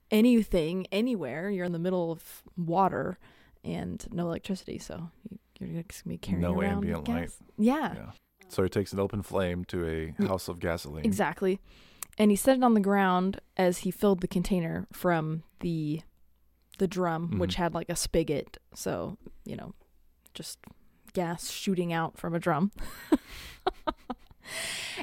[0.10, 1.50] anything anywhere.
[1.50, 3.18] You're in the middle of water
[3.64, 4.78] and no electricity.
[4.78, 7.16] So you- you're just going to be carrying No around ambient gas.
[7.16, 7.32] light.
[7.58, 7.94] Yeah.
[7.94, 8.12] Yeah.
[8.50, 9.86] So he takes an open flame to
[10.20, 11.06] a house of gasoline.
[11.06, 11.60] Exactly.
[12.18, 16.02] And he set it on the ground as he filled the container from the
[16.78, 17.58] the drum, which Mhm.
[17.60, 19.74] had like a spigot, so, you know,
[20.34, 20.60] just
[21.14, 22.72] gas shooting out from a drum.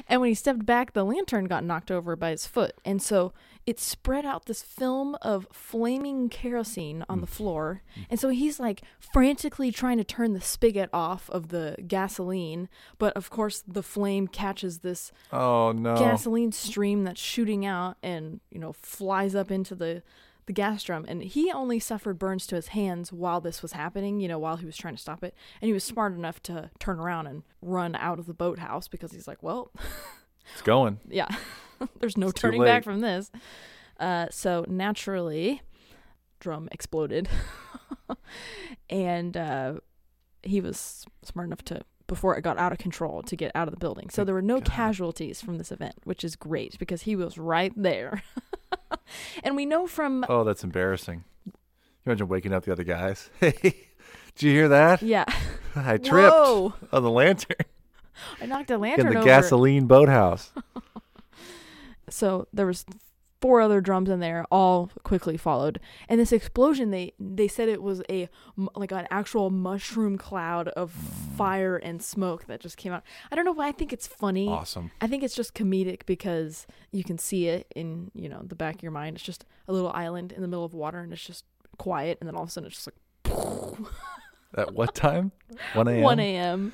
[0.07, 2.73] and when he stepped back, the lantern got knocked over by his foot.
[2.85, 3.33] And so
[3.65, 7.29] it spread out this film of flaming kerosene on the Mm.
[7.29, 7.81] floor.
[8.09, 12.67] And so he's like frantically trying to turn the spigot off of the gasoline.
[12.97, 15.95] But of course, the flame catches this Oh no.
[15.95, 20.01] gasoline stream that's shooting out and you know flies up into the
[20.49, 24.19] the gas drum, and he only suffered burns to his hands while this was happening.
[24.19, 26.71] You know, while he was trying to stop it, and he was smart enough to
[26.79, 29.71] turn around and run out of the boathouse because he's like, well,
[30.53, 30.99] It's going.
[31.07, 31.27] yeah,
[31.99, 33.29] there's no It's turning back from this.
[33.99, 35.61] Uh, so naturally,
[36.39, 37.29] drum exploded,
[38.89, 39.73] and uh,
[40.41, 43.71] he was smart enough to before it got out of control to get out of
[43.71, 44.09] the building.
[44.09, 44.65] So there were no God.
[44.65, 48.23] casualties from this event, which is great because he was right there.
[49.43, 51.23] and we know from Oh, that's embarrassing.
[51.45, 51.53] You
[52.05, 53.29] imagine waking up the other guys.
[53.39, 53.51] Hey,
[54.35, 55.01] did you hear that?
[55.01, 55.25] yeah,
[55.75, 57.57] I tripped Whoa, on the lantern
[58.41, 59.25] I knocked a lantern in the over.
[59.27, 60.51] gasoline boathouse.
[62.09, 62.85] so there was
[63.41, 65.79] four other drums in there all quickly followed
[66.09, 68.27] and this explosion they they said it was a
[68.75, 71.37] like an actual mushroom cloud of mm.
[71.37, 74.47] fire and smoke that just came out i don't know why i think it's funny
[74.47, 74.91] Awesome.
[74.99, 78.75] i think it's just comedic because you can see it in you know the back
[78.75, 81.25] of your mind it's just a little island in the middle of water and it's
[81.25, 81.45] just
[81.77, 82.95] quiet and then all of a sudden it's just like
[84.57, 85.31] At what time?
[85.73, 86.01] 1 a.m.
[86.03, 86.73] 1 a.m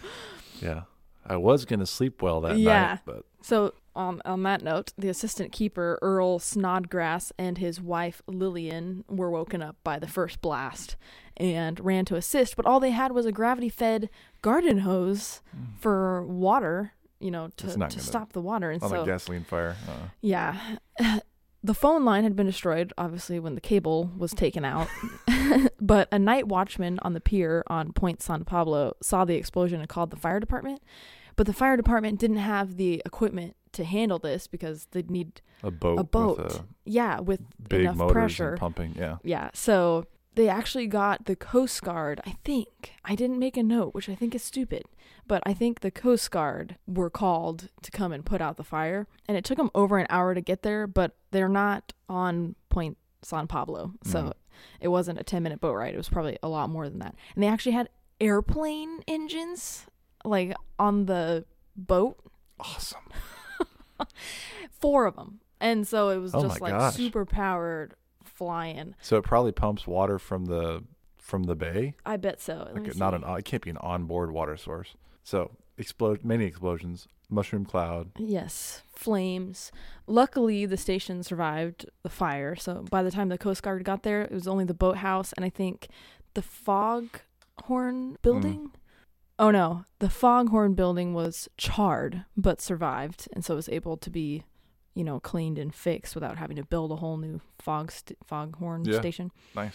[0.61, 0.81] Yeah.
[1.25, 2.87] I was going to sleep well that Yeah.
[2.87, 8.21] night, but So, um, on that note, the assistant keeper, Earl Snodgrass, and his wife,
[8.27, 10.95] Lillian, were woken up by the first blast
[11.37, 14.09] and ran to assist, but all they had was a gravity fed
[14.41, 15.41] garden hose
[15.79, 18.71] for water, you know, to, to gonna- stop the water.
[18.71, 19.75] And on so, a gasoline fire.
[19.87, 20.77] Uh, yeah.
[21.63, 24.87] The phone line had been destroyed, obviously, when the cable was taken out.
[25.81, 29.89] but a night watchman on the pier on Point San Pablo saw the explosion and
[29.89, 30.83] called the fire department.
[31.35, 35.71] But the fire department didn't have the equipment to handle this because they'd need a
[35.71, 36.37] boat, a boat.
[36.37, 38.49] with a yeah, with big enough motors pressure.
[38.51, 38.95] and pumping.
[38.97, 39.17] Yeah.
[39.23, 40.05] Yeah, so
[40.35, 42.91] they actually got the Coast Guard, I think.
[43.05, 44.83] I didn't make a note, which I think is stupid,
[45.27, 49.07] but I think the Coast Guard were called to come and put out the fire.
[49.29, 52.97] And it took them over an hour to get there, but they're not on Point
[53.21, 53.93] San Pablo.
[54.03, 54.33] So Mhm.
[54.81, 55.93] it wasn't a 10 minute boat ride.
[55.93, 57.15] It was probably a lot more than that.
[57.33, 57.87] And they actually had
[58.19, 59.85] airplane engines
[60.25, 61.45] like on the
[61.77, 62.17] boat,
[62.59, 63.01] Awesome.
[64.71, 65.39] four of them.
[65.59, 66.95] And so it was Oh just like gosh.
[66.95, 68.95] super powered flying.
[69.01, 70.83] So it probably pumps water from the
[71.17, 71.95] from the bay.
[72.05, 72.69] I bet so.
[72.73, 73.15] Like not see.
[73.17, 74.95] an oh, it can't be an onboard water source.
[75.23, 78.11] So explode many explosions, mushroom cloud.
[78.17, 79.71] Yes, flames.
[80.07, 82.55] Luckily, the station survived the fire.
[82.55, 85.43] So by the time the Coast Guard got there, it was only the boathouse and
[85.43, 85.87] I think
[86.35, 87.21] the fog
[87.63, 88.21] horn mm.
[88.21, 88.71] building.
[89.37, 94.09] Oh no, the foghorn building was charred but survived, and so it was able to
[94.09, 94.43] be,
[94.93, 98.85] you know, cleaned and fixed without having to build a whole new fog st- foghorn
[98.85, 98.99] Yeah.
[98.99, 99.31] station.
[99.55, 99.73] Nice.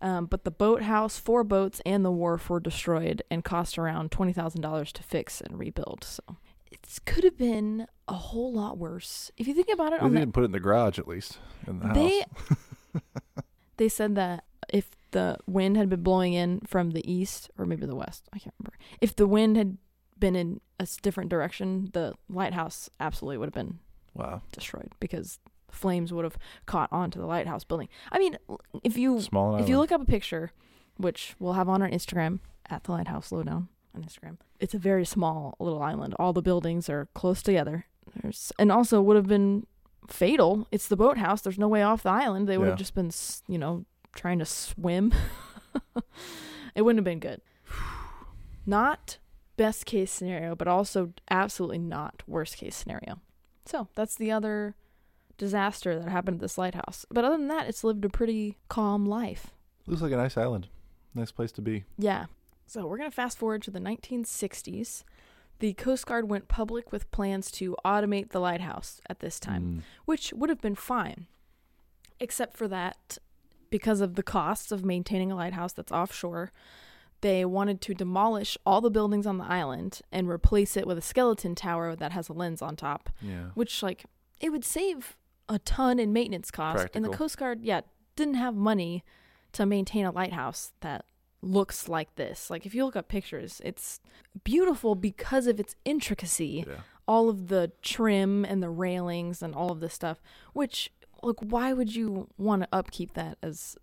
[0.00, 4.32] Um, but the boathouse, four boats, and the wharf were destroyed and cost around twenty
[4.32, 6.04] thousand dollars to fix and rebuild.
[6.04, 6.22] So
[6.70, 10.00] it could have been a whole lot worse if you think about it.
[10.00, 13.02] They On didn't put it in the garage at least in the they house.
[13.76, 17.86] they said that if the wind had been blowing in from the east or maybe
[17.86, 18.76] the west, I can't remember.
[19.00, 19.78] If the wind had
[20.18, 23.78] been in a different direction, the lighthouse absolutely would have been
[24.14, 24.42] Wow.
[24.52, 25.38] destroyed because
[25.70, 26.36] flames would have
[26.66, 27.88] caught onto the lighthouse building.
[28.10, 28.36] I mean,
[28.84, 30.52] if you Small if you look up a picture,
[30.98, 35.04] which we'll have on our Instagram at the Lighthouse Lowdown on Instagram, it's a very
[35.06, 36.14] small little island.
[36.18, 37.86] All the buildings are close together.
[38.22, 39.66] There's and also would have been
[40.08, 40.66] fatal.
[40.70, 41.40] It's the boathouse.
[41.42, 42.46] There's no way off the island.
[42.48, 42.70] They would Yeah.
[42.72, 43.10] have just been,
[43.48, 43.84] you know,
[44.14, 45.12] trying to swim.
[46.74, 47.40] it wouldn't have been good.
[48.66, 49.18] Not
[49.56, 53.20] best case scenario, but also absolutely not worst case scenario.
[53.66, 54.74] So that's the other
[55.38, 57.04] disaster that happened at this lighthouse.
[57.10, 59.48] But other than that, it's lived a pretty calm life.
[59.86, 60.68] Looks like a nice island.
[61.14, 61.84] Nice place to be.
[61.98, 62.26] Yeah.
[62.66, 65.04] So we're going to fast forward to the 1960s.
[65.58, 69.82] The Coast Guard went public with plans to automate the lighthouse at this time, Mm.
[70.06, 71.26] which would have been fine,
[72.18, 73.18] except for that
[73.72, 76.52] because of the costs of maintaining a lighthouse that's offshore.
[77.22, 81.02] They wanted to demolish all the buildings on the island and replace it with a
[81.02, 83.50] skeleton tower that has a lens on top, Yeah.
[83.54, 84.04] which, like,
[84.40, 85.16] it would save
[85.48, 86.86] a ton in maintenance costs.
[86.94, 87.80] And the Coast Guard, yeah,
[88.16, 89.04] didn't have money
[89.52, 91.04] to maintain a lighthouse that
[91.42, 92.50] looks like this.
[92.50, 94.00] Like, if you look up pictures, it's
[94.44, 96.80] beautiful because of its intricacy Yeah.
[97.06, 100.92] all of the trim and the railings and all of this stuff which
[101.22, 103.76] like why would you want to upkeep that as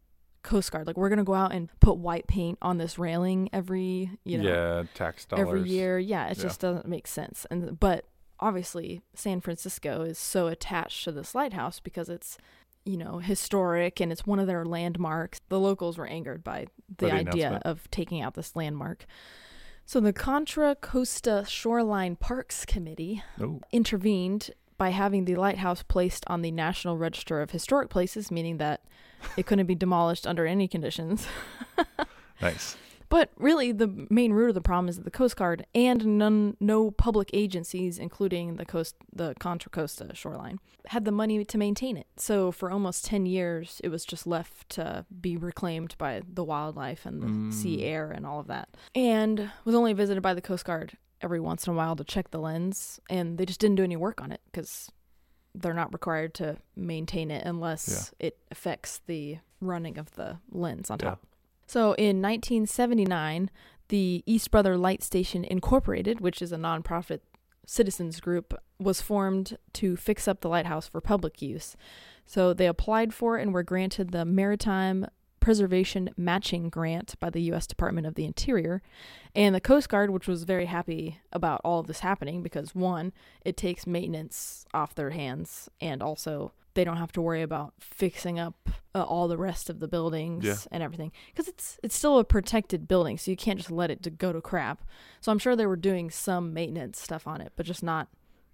[0.43, 0.87] coast guard?
[0.87, 4.49] Like we're gonna go out and put white paint on this railing every you know
[4.49, 5.47] yeah, tax dollars.
[5.47, 5.99] every year.
[5.99, 6.43] Yeah it Yeah.
[6.43, 7.45] just doesn't make sense.
[7.51, 8.05] And but
[8.39, 12.37] obviously san francisco is so attached to this lighthouse because it's
[12.85, 15.41] you know historic and it's one of their landmarks.
[15.49, 16.67] The locals were angered by
[16.97, 19.05] the, the idea of taking out this landmark.
[19.85, 26.41] So the contra costa shoreline parks committee Oh, intervened by having the lighthouse placed on
[26.41, 28.81] the National Register of Historic Places, meaning that
[29.37, 31.27] it couldn't be demolished under any conditions.
[32.41, 32.77] Nice.
[33.09, 36.55] But really, the main root of the problem is that the Coast Guard and none,
[36.59, 41.97] no public agencies, including the coast, the Contra Costa shoreline, had the money to maintain
[41.97, 42.05] it.
[42.17, 47.05] So for almost ten years, it was just left to be reclaimed by the wildlife
[47.05, 47.53] and the Mm.
[47.53, 51.39] sea air and all of that, and was only visited by the Coast Guard every
[51.39, 54.21] once in a while to check the lens, and they just didn't do any work
[54.21, 54.89] on it because
[55.55, 60.99] they're not required to maintain it unless it affects the running of the lens on
[61.01, 61.09] Yeah.
[61.09, 61.25] top.
[61.67, 63.49] So in 1979,
[63.89, 67.21] the East Brother Light Station Incorporated, which is a nonprofit
[67.65, 71.75] citizens group, was formed to fix up the lighthouse for public use.
[72.25, 75.07] So they applied for and were granted the Maritime
[75.39, 77.65] Preservation Matching Grant by the U.S.
[77.67, 78.81] Department of the Interior.
[79.35, 83.13] And the Coast Guard, which was very happy about all of this happening because, one,
[83.45, 88.39] it takes maintenance off their hands, and also they don't have to worry about fixing
[88.39, 90.55] up uh, all the rest of the buildings Yeah.
[90.71, 94.01] and everything because it's it's still a protected building, so you can't just let it
[94.03, 94.83] to go to crap.
[95.19, 98.07] So I'm sure they were doing some maintenance stuff on it, but just not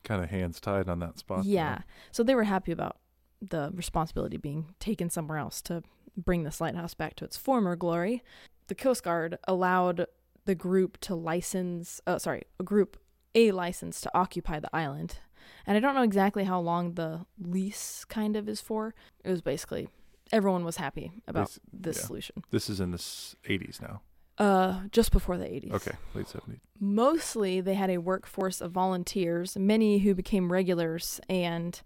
[0.04, 1.46] Kind of hands tied on that spot.
[1.46, 1.80] yeah.
[2.12, 2.98] So they were happy about
[3.42, 5.84] the responsibility being taken somewhere else to
[6.18, 8.24] bring this lighthouse back to its former glory.
[8.68, 10.08] The Coast Guard allowed
[10.46, 12.98] the group to license, uh, sorry, a group
[13.34, 15.20] a license to occupy the island.
[15.68, 18.96] And I don't know exactly how long the lease kind of is for.
[19.24, 19.90] It was basically
[20.32, 22.04] everyone was happy about this yeah.
[22.04, 22.44] solution.
[22.50, 24.02] This is in the s- 80s now.
[24.38, 25.72] Uh, just before the 80s.
[25.74, 26.60] Okay, late 70s.
[26.80, 31.82] Mostly, they had a workforce of volunteers, many who became regulars, and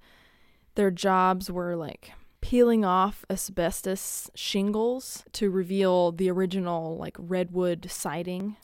[0.73, 2.11] their jobs were like
[2.41, 8.55] peeling off asbestos shingles to reveal the original like redwood siding.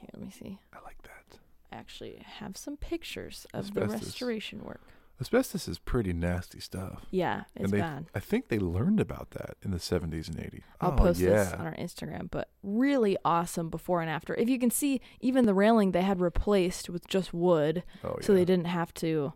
[0.00, 0.58] Here, let me see.
[0.72, 1.38] I like that.
[1.72, 4.82] I actually have some pictures of the restoration work.
[5.20, 7.04] Asbestos is pretty nasty stuff.
[7.10, 8.06] Yeah, it's and they, bad.
[8.14, 10.62] I think they learned about that in the 70s and 80s.
[10.80, 11.30] I'll oh, post yeah.
[11.30, 14.34] this on our Instagram, but really awesome before and after.
[14.36, 18.32] If you can see, even the railing they had replaced with just wood, Oh, so
[18.32, 19.32] they didn't have to,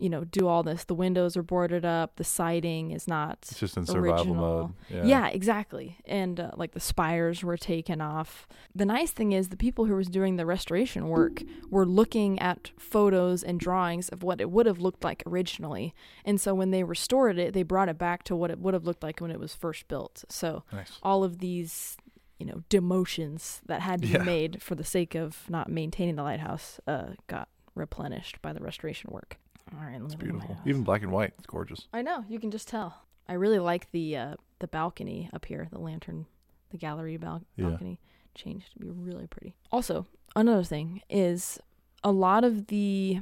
[0.00, 0.84] you know, do all this.
[0.84, 2.16] The windows are boarded up.
[2.16, 3.38] The siding is not.
[3.42, 4.34] It's just in survival original.
[4.34, 4.72] mode.
[4.88, 5.04] Yeah.
[5.04, 5.98] Yeah, exactly.
[6.06, 8.48] And uh, like the spires were taken off.
[8.74, 12.70] The nice thing is the people who was doing the restoration work were looking at
[12.78, 15.94] photos and drawings of what it would have looked like originally.
[16.24, 18.84] And so when they restored it, they brought it back to what it would have
[18.84, 20.24] looked like when it was first built.
[20.30, 20.98] So Nice.
[21.02, 21.98] all of these,
[22.38, 24.18] you know, demotions that had to Yeah.
[24.20, 28.60] be made for the sake of not maintaining the lighthouse uh, got replenished by the
[28.60, 29.38] restoration work.
[29.78, 30.56] All right, let It's look at my beautiful.
[30.66, 31.32] Even black and white.
[31.38, 31.86] It's gorgeous.
[31.92, 33.02] I know you can just tell.
[33.28, 36.26] I really like the uh, the balcony up here, the lantern,
[36.70, 37.68] the gallery bal- Yeah.
[37.70, 38.00] balcony
[38.34, 39.54] changed to be really pretty.
[39.70, 41.58] Also, another thing is
[42.02, 43.20] a lot of the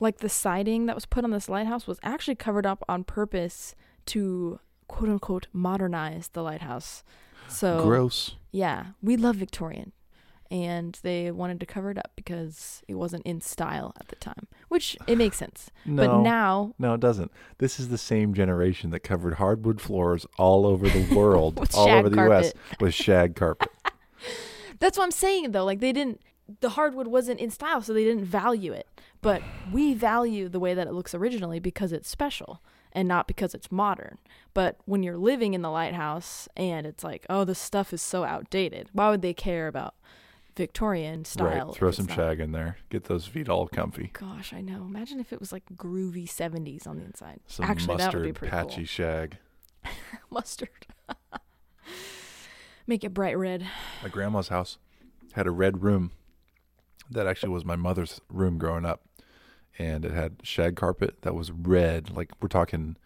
[0.00, 3.74] like the siding that was put on this lighthouse was actually covered up on purpose
[4.06, 4.58] to
[4.88, 7.04] quote unquote modernize the lighthouse.
[7.48, 8.34] So Gross.
[8.50, 9.92] yeah, we love Victorian.
[10.52, 14.48] And they wanted to cover it up because it wasn't in style at the time,
[14.68, 15.70] which it makes sense.
[15.86, 16.06] No.
[16.06, 17.32] But now no, it doesn't.
[17.58, 22.08] This is the same generation that covered hardwood floors all over the world, all over
[22.08, 22.52] the U.S.
[22.78, 23.70] with shag carpet.
[24.78, 25.64] That's what I'm saying though.
[25.64, 26.20] Like they didn't
[26.60, 28.86] the hardwood wasn't in style, so they didn't value it.
[29.22, 29.42] But
[29.72, 32.60] we value the way that it looks originally because it's special
[32.92, 34.18] and not because it's modern.
[34.54, 38.24] But when you're living in the lighthouse and it's like, oh, this stuff is so
[38.24, 39.94] outdated, why would they care about
[40.56, 41.66] Victorian style?
[41.68, 41.74] right.
[41.74, 42.76] Throw some shag in there.
[42.90, 44.10] Get those feet all comfy.
[44.12, 44.82] Gosh, I know.
[44.82, 47.40] Imagine if it was like groovy 70s on the inside.
[47.46, 48.84] Some Actually, that would be mustard, pretty patchy cool.
[48.86, 49.36] shag.
[50.30, 50.86] Mustard.
[52.86, 53.66] Make it bright red.
[54.02, 54.78] My grandma's house
[55.32, 56.12] had a red room.
[57.10, 59.02] That actually was my mother's room growing up,
[59.78, 62.96] and it had shag carpet that was red, like we're talking,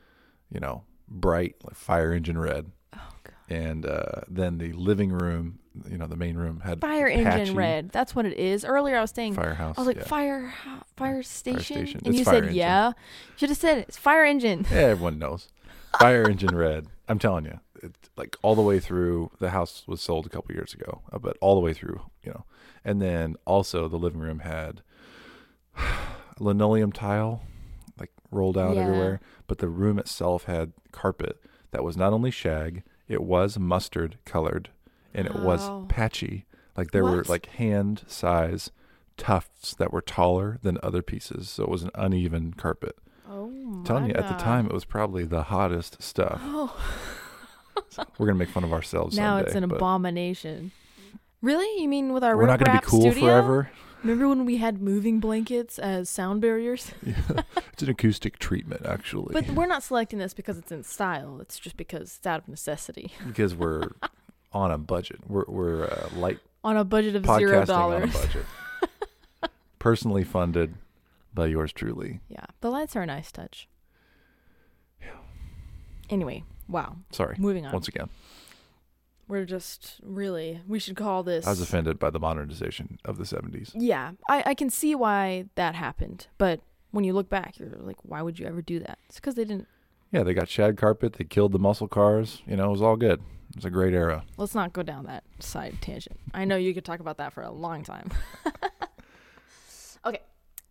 [0.51, 2.70] you know, bright, like fire engine red.
[2.94, 3.34] Oh god.
[3.49, 5.59] And uh, then the living room,
[5.91, 7.91] you know, the main room had Fire engine patchy red.
[7.91, 8.64] That's what it is.
[8.64, 9.77] Earlier I was saying firehouse.
[9.77, 10.05] I was like yeah.
[10.05, 10.55] fire
[10.97, 11.99] fire station, fire station.
[12.05, 12.55] and It's you said engine.
[12.55, 12.93] yeah.
[13.37, 13.79] Should have said.
[13.79, 14.66] It's fire engine.
[14.70, 15.49] Yeah, everyone knows.
[15.99, 16.87] Fire engine red.
[17.09, 19.31] I'm telling you, it, like all the way through.
[19.39, 22.31] The house was sold a couple years ago, uh, but all the way through, you
[22.33, 22.45] know.
[22.85, 24.83] And then also the living room had
[26.39, 27.43] linoleum tile,
[27.99, 28.83] like rolled out Yeah.
[28.83, 29.20] everywhere.
[29.47, 34.70] But the room itself had carpet that was not only shag, it was mustard colored,
[35.17, 36.47] and it was patchy.
[36.77, 37.29] Like there were What?
[37.29, 38.71] like hand size
[39.17, 42.97] tufts that were taller than other pieces, so it was an uneven carpet.
[43.29, 44.39] Oh my telling you at the God.
[44.39, 46.41] time it was probably the hottest stuff.
[46.45, 46.77] Oh,
[48.19, 49.17] We're gonna make fun of ourselves.
[49.17, 50.73] now someday, it's an but abomination.
[51.43, 51.83] Really?
[51.83, 53.21] You mean with our We're not gonna be riprap cool studio?
[53.27, 53.71] forever.
[54.03, 56.93] Remember when we had moving blankets as sound barriers?
[57.05, 57.43] Yeah.
[57.73, 61.39] it's an acoustic treatment, actually, But we're not selecting this because it's in style.
[61.41, 63.12] It's just because it's out of necessity.
[63.27, 63.89] because we're
[64.57, 65.21] on a budget.
[65.29, 68.13] We're we're uh, light On a budget of zero podcasting on a dollars.
[68.13, 68.47] budget.
[69.79, 70.75] Personally funded
[71.35, 72.21] by yours truly.
[72.29, 73.69] Yeah, the lights are a nice touch.
[75.01, 75.09] Yeah.
[76.11, 76.97] Anyway, wow.
[77.13, 77.37] Sorry.
[77.39, 77.73] Moving on.
[77.73, 78.09] Once again,
[79.29, 80.61] We're just really.
[80.67, 81.47] We should call this.
[81.47, 83.73] I was offended by the modernization of the 70s.
[83.75, 87.99] Yeah, I, I can see why that happened, but when you look back, you're like,
[88.03, 88.99] why would you ever do that?
[89.09, 89.69] It's because they didn't.
[90.13, 91.15] Yeah, they got shag carpet.
[91.15, 92.43] They killed the muscle cars.
[92.47, 93.21] You know, it was all good.
[93.51, 94.24] It was a great era.
[94.36, 96.18] Let's not go down that side tangent.
[96.34, 98.11] I know you could talk about that for a long time.
[100.07, 100.20] okay,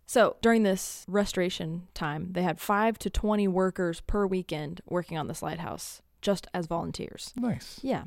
[0.06, 5.28] so during this restoration time, they had five to twenty workers per weekend working on
[5.28, 7.34] this lighthouse, just as volunteers.
[7.36, 7.80] Nice.
[7.82, 8.04] Yeah,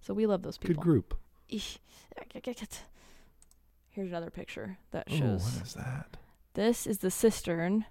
[0.00, 0.74] so we love those people.
[0.76, 1.14] Good group.
[3.90, 5.42] Here's another picture that shows.
[5.42, 6.16] what is that?
[6.54, 7.84] This is the cistern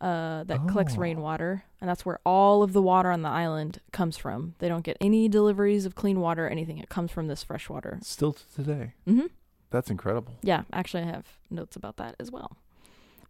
[0.00, 1.00] uh, that collects Oh.
[1.00, 4.54] rainwater, and that's where all of the water on the island comes from.
[4.58, 6.78] They don't get any deliveries of clean water, or anything.
[6.78, 7.98] It comes from this fresh water.
[8.02, 8.94] Still to today.
[9.06, 9.26] hmm
[9.70, 10.34] That's incredible.
[10.42, 12.56] Yeah, actually, I have notes about that as well.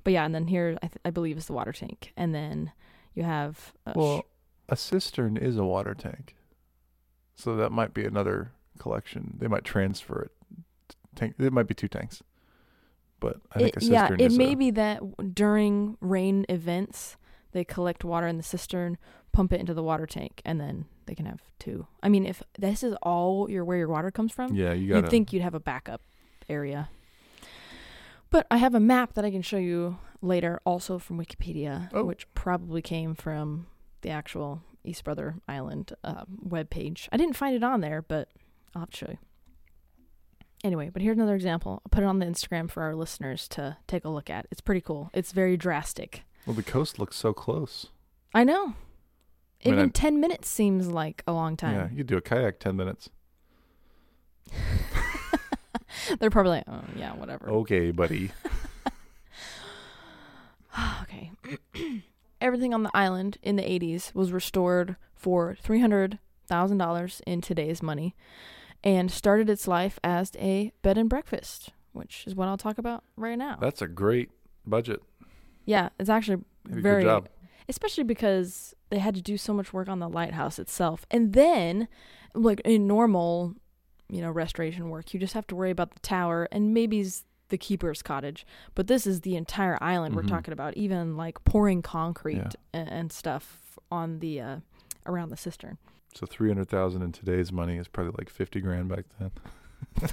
[0.05, 2.73] But yeah, and then here I, th- I believe is the water tank, and then
[3.15, 4.25] you have uh, Well,
[4.69, 6.35] a cistern is a water tank.
[7.35, 9.37] So that might be another collection.
[9.39, 10.33] They might transfer it.
[11.17, 11.35] Tank.
[11.39, 12.23] It might be two tanks.
[13.21, 16.47] But I think it, a yeah, cistern it is may a, be that during rain
[16.49, 17.17] events
[17.53, 18.97] they collect water in the cistern,
[19.33, 21.87] pump it into the water tank, and then they can have two.
[22.03, 24.97] I mean, if this is all your where your water comes from, Yeah, you got
[24.97, 26.01] you'd think you'd have a backup
[26.49, 26.89] area.
[28.31, 32.05] But I have a map that I can show you later, also from Wikipedia, Oh.
[32.05, 33.67] which probably came from
[34.03, 37.09] the actual East Brother Island uh, webpage.
[37.11, 38.29] I didn't find it on there, but
[38.75, 39.19] I'll have to show you.
[40.63, 41.81] Anyway, but here's another example.
[41.85, 44.47] I'll put it on the Instagram for our listeners to take a look at.
[44.51, 45.11] It's pretty cool.
[45.15, 46.25] It's very drastic.
[46.47, 47.87] Well, the coast looks so close.
[48.35, 48.75] I know.
[49.65, 51.75] I mean, Even I- 10 minutes seems like a long time.
[51.75, 53.09] Yeah, you do a kayak 10 minutes.
[56.19, 57.49] They're probably like, oh, yeah, whatever.
[57.49, 58.33] Okay, buddy.
[61.03, 61.31] okay.
[62.41, 68.15] Everything on the island in the 80s was restored for $300,000 in today's money
[68.83, 73.05] and started its life as a bed and breakfast, which is what I'll talk about
[73.17, 73.57] right now.
[73.61, 74.31] That's a great
[74.67, 75.03] budget.
[75.65, 77.29] yeah, it's actually Maybe very good job.
[77.69, 81.07] especially because they had to do so much work on the lighthouse itself.
[81.11, 81.89] And then
[82.35, 83.55] like in normal,
[84.09, 87.07] you know, restoration work, you just have to worry about the tower and maybe
[87.49, 88.47] the keeper's cottage.
[88.75, 90.17] But this is the entire island Mhm.
[90.17, 92.51] we're talking about, even like pouring concrete Yeah.
[92.73, 94.57] and, and stuff on the uh
[95.07, 95.79] around the cistern.
[96.15, 99.31] So 300,000 in today's money is probably like 50 grand back then.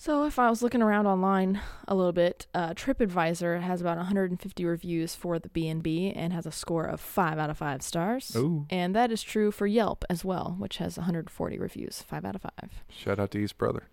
[0.00, 4.64] So if I was looking around online a little bit, uh, TripAdvisor has about 150
[4.64, 8.30] reviews for the B&B and has a score of 5 out of 5 stars.
[8.36, 12.36] Oh, And that is true for Yelp as well, which has 140 reviews, 5 out
[12.36, 12.52] of 5.
[12.90, 13.88] shout out to East Brother.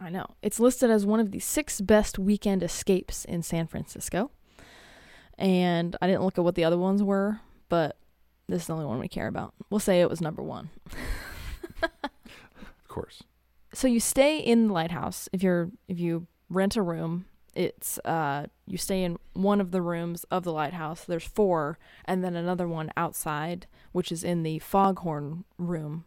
[0.00, 0.24] I know.
[0.40, 4.30] It's listed as one of the six best weekend escapes in San Francisco.
[5.38, 7.98] And I didn't look at what the other ones were, but
[8.48, 9.54] this is the only one we care about.
[9.70, 10.70] We'll say it was number one.
[11.82, 13.22] Of course.
[13.74, 18.46] so you stay in the lighthouse if you're if you rent a room it's uh
[18.66, 22.66] you stay in one of the rooms of the lighthouse there's four and then another
[22.66, 26.04] one outside which is in the foghorn room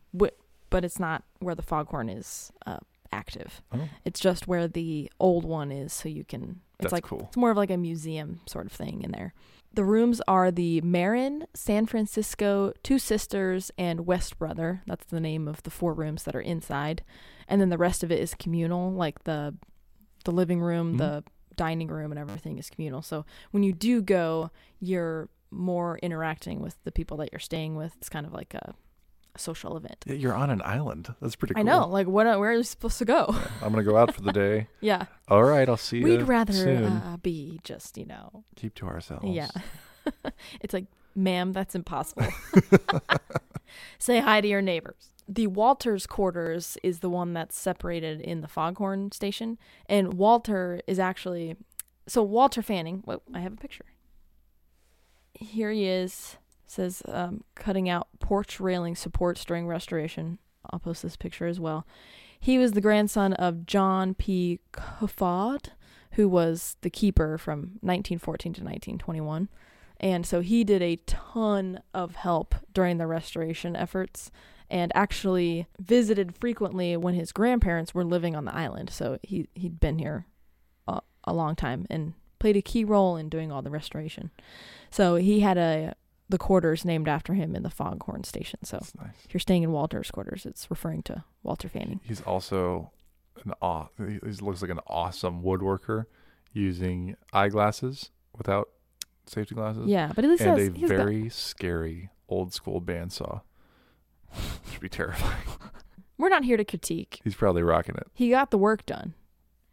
[0.71, 2.77] but it's not where the foghorn is uh,
[3.11, 7.03] active Oh, it's just where the old one is so you can it's that's like
[7.03, 7.25] cool.
[7.27, 9.33] it's more of like a museum sort of thing in there.
[9.73, 14.81] The rooms are the Marin, San Francisco, Two Sisters, and West Brother.
[14.87, 17.03] That's the name of the four rooms that are inside.
[17.47, 19.55] And then the rest of it is communal, like the
[20.25, 20.97] the living room, Mhm.
[20.97, 21.23] the
[21.55, 23.01] dining room and everything is communal.
[23.01, 27.95] So when you do go, you're more interacting with the people that you're staying with.
[27.97, 28.75] It's kind of like a
[29.37, 30.03] social event.
[30.05, 31.13] You're on an island.
[31.21, 31.61] That's pretty cool.
[31.61, 33.25] I know, like what where are you supposed to go?
[33.61, 34.67] I'm going to go out for the day.
[34.81, 35.05] yeah.
[35.27, 39.25] All right, I'll see you We'd rather uh, be just, you know, Keep to ourselves.
[39.27, 39.49] Yeah.
[40.61, 42.27] it's like, ma'am, that's impossible.
[43.99, 45.09] Say hi to your neighbors.
[45.27, 49.59] The Walters quarters is the one that's separated in the Foghorn station.
[49.87, 51.55] And Walter is actually.
[52.07, 53.03] So, Walter Fanning.
[53.05, 53.85] Whoa, I have a picture.
[55.35, 56.37] Here he is.
[56.69, 60.37] Says um, cutting out porch railing supports during restoration.
[60.69, 61.87] I'll post this picture as well.
[62.39, 64.59] He was the grandson of John P.
[64.71, 65.69] Coffard,
[66.11, 69.49] who was the keeper from 1914 to 1921.
[69.99, 74.29] And so he did a ton of help during the restoration efforts
[74.69, 78.91] and actually visited frequently when his grandparents were living on the island.
[78.91, 80.27] So he, he'd been here
[80.87, 84.29] uh, a long time and played a key role in doing all the restoration.
[84.91, 85.95] So he had a
[86.29, 88.59] the quarters named after him in the Foghorn Station.
[88.63, 89.09] So That's nice.
[89.25, 91.99] if you're staying in Walter's quarters, it's referring to Walter Fanning.
[92.03, 92.91] He's also
[93.45, 96.05] an aw- he he looks like an awesome woodworker
[96.53, 98.69] using eyeglasses without
[99.25, 99.87] safety glasses.
[99.87, 103.41] Yeah, but at least and has, a he's got- very scary old school bandsaw.
[104.71, 105.41] Should be terrifying.
[106.19, 107.19] we're not here to critique.
[107.23, 108.07] He's probably rocking it.
[108.13, 109.15] He got the work done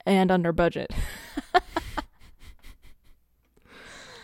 [0.06, 0.90] and under budget.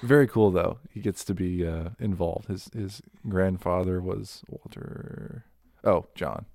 [0.02, 0.78] Very cool though.
[0.90, 2.48] He gets to be uh, involved.
[2.48, 5.44] His his grandfather was Walter.
[5.84, 6.46] Oh, John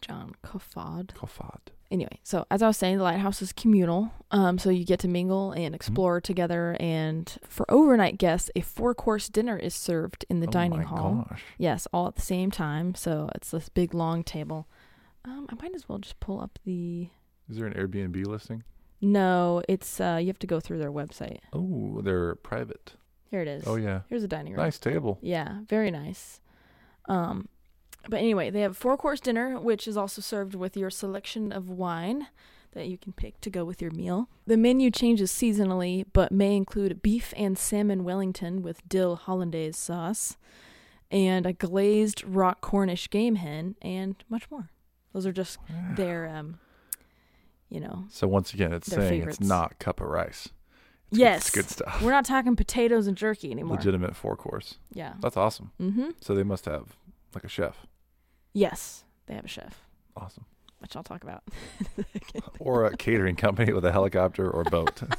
[0.00, 1.14] John Coffard.
[1.14, 1.72] Kofod.
[1.90, 4.10] Anyway, so as I was saying, the lighthouse is communal.
[4.30, 6.76] Um, so you get to mingle and explore together.
[6.80, 10.84] And for overnight guests, a four course dinner is served in the oh dining my
[10.84, 11.26] hall.
[11.30, 11.42] Gosh.
[11.56, 12.94] Yes, all at the same time.
[12.94, 14.66] So it's this big long table.
[15.24, 17.08] Um, I might as well just pull up the.
[17.48, 18.64] Is there an Airbnb listing?
[19.04, 21.38] No, it's uh, you have to go through their website.
[21.52, 22.94] Oh, they're private.
[23.30, 23.64] Here it is.
[23.66, 24.00] Oh yeah.
[24.08, 24.62] Here's a dining room.
[24.62, 25.18] Nice table.
[25.20, 26.40] Yeah, very nice.
[27.08, 27.48] Um,
[28.08, 31.52] but anyway, they have a four course dinner, which is also served with your selection
[31.52, 32.28] of wine
[32.72, 34.28] that you can pick to go with your meal.
[34.46, 40.36] The menu changes seasonally, but may include beef and salmon Wellington with dill hollandaise sauce,
[41.10, 44.70] and a glazed rock Cornish game hen, and much more.
[45.12, 45.58] Those are just
[45.94, 46.58] their, um,
[47.74, 49.38] you know, So once again, it's saying favorites.
[49.40, 50.48] it's not cup of rice.
[51.10, 52.02] It's yes, good, it's good stuff.
[52.02, 53.76] we're not talking potatoes and jerky anymore.
[53.76, 54.76] Legitimate four course.
[54.92, 55.14] Yeah.
[55.20, 55.72] That's awesome.
[55.80, 56.10] Mm-hmm.
[56.20, 56.96] So they must have
[57.34, 57.86] like a chef.
[58.52, 59.80] Yes, they have a chef,
[60.16, 60.44] Awesome.
[60.78, 61.42] which I'll talk about.
[62.60, 65.02] Or a catering company with a helicopter or boat.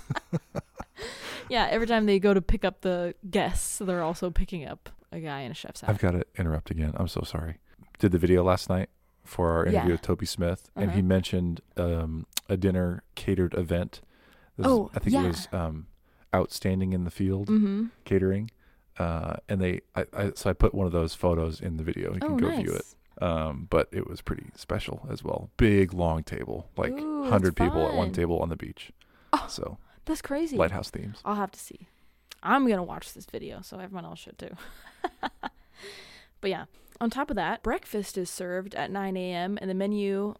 [1.49, 5.20] Yeah, every time they go to pick up the guests, they're also picking up a
[5.20, 5.89] guy in a chef's hat.
[5.91, 6.93] I've got to interrupt again.
[6.95, 7.60] I'm so sorry.
[7.99, 8.89] Did the video last night
[9.26, 9.91] for our interview Yeah.
[9.93, 11.07] with Toby Smith, and he Uh-huh.
[11.07, 14.01] mentioned um, a dinner catered event.
[14.57, 15.23] Is- Oh, I think yeah.
[15.23, 15.88] it was um,
[16.34, 17.86] outstanding in the field mm-hmm.
[18.05, 18.51] catering.
[18.97, 22.13] Uh, and they, I, I, so I put one of those photos in the video.
[22.13, 22.61] You can Oh, go nice.
[22.63, 22.86] view it.
[23.21, 25.49] Um, but it was pretty special as well.
[25.57, 28.91] Big long table, like hundred people at one table on the beach.
[29.34, 29.45] Oh.
[29.49, 30.55] So That's crazy.
[30.57, 31.19] lighthouse themes.
[31.26, 31.88] I'll have to see.
[32.43, 34.55] I'm gonna watch this video, so everyone else should too.
[36.41, 36.65] but yeah,
[37.01, 39.57] on top of that, breakfast is served at 9 a.m.
[39.61, 40.33] and the menu,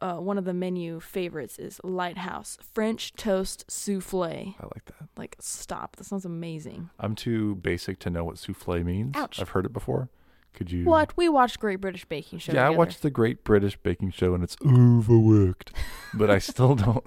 [0.00, 4.24] uh, one of the menu favorites is Lighthouse French toast souffle.
[4.24, 5.08] I like that.
[5.16, 5.96] Like, stop!
[5.96, 6.90] That sounds amazing.
[6.98, 9.14] I'm too basic to know what souffle means.
[9.16, 9.40] Ouch.
[9.40, 10.08] I've heard it before.
[10.54, 10.84] Could you?
[10.84, 11.16] What?
[11.16, 12.52] We watched Great British Baking Show.
[12.52, 15.72] yeah, I watched the Great British Baking Show and it's overworked,
[16.14, 17.06] but I still don't.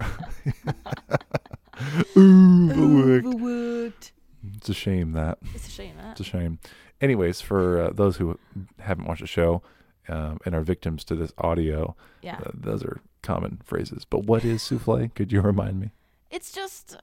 [2.16, 3.26] overworked.
[3.26, 4.12] Overworked.
[4.56, 5.38] It's a shame that.
[5.54, 6.12] It's a shame that.
[6.12, 6.58] It's a shame.
[7.00, 8.38] Anyways, for uh, those who
[8.80, 9.62] haven't watched the show
[10.08, 12.38] um, and are victims to this audio, Yeah.
[12.44, 14.04] uh, those are common phrases.
[14.04, 15.08] But what is souffle?
[15.14, 15.90] Could you remind me?
[16.30, 16.96] It's just,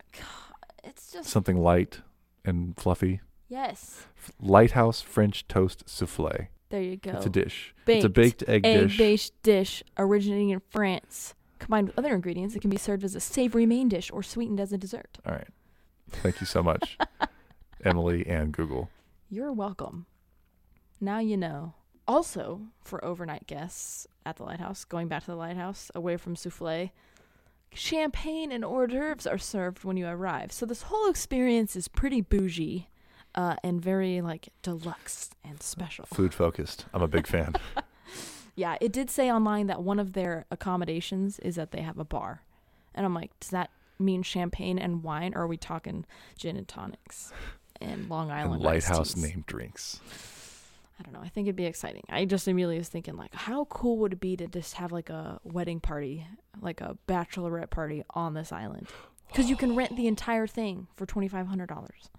[0.84, 2.00] it's just Something light
[2.46, 3.22] and fluffy.
[3.50, 4.06] yes.
[4.42, 6.48] Lighthouse French toast souffle.
[6.70, 7.12] There you go.
[7.12, 7.76] It's a dish.
[7.86, 8.94] It's a Baked baked egg, dish.
[8.94, 13.20] Egg-based dish originating in France, combined with other ingredients, it can be served as a
[13.20, 15.20] savory main dish or sweetened as a dessert.
[15.26, 15.48] All right.
[16.10, 16.98] Thank you so much,
[17.86, 18.90] Emily and Google.
[19.34, 20.06] You're welcome.
[21.02, 21.74] Now you know.
[22.08, 26.92] Also, for overnight guests at the lighthouse, going back to the lighthouse, away from souffle,
[27.74, 30.52] champagne and hors d'oeuvres are served when you arrive.
[30.52, 32.90] So this whole experience is pretty bougie,
[33.34, 36.06] uh, and very like deluxe and special.
[36.06, 36.86] Food focused.
[36.94, 37.56] I'm a big fan.
[38.56, 42.06] Yeah, it did say online that one of their accommodations is that they have a
[42.06, 42.44] bar.
[42.94, 46.06] And I'm like, does that mean champagne and wine, or are we talking
[46.38, 47.34] gin and tonics
[47.82, 50.00] and Long Island and lighthouse named drinks.
[51.00, 51.22] I don't know.
[51.22, 52.04] I think it'd be exciting.
[52.10, 55.10] I just immediately was thinking, like, how cool would it be to just have like
[55.10, 56.26] a wedding party,
[56.62, 58.88] like a bachelorette party on this island?
[59.28, 62.10] Because you can rent the entire thing for twenty five hundred dollars.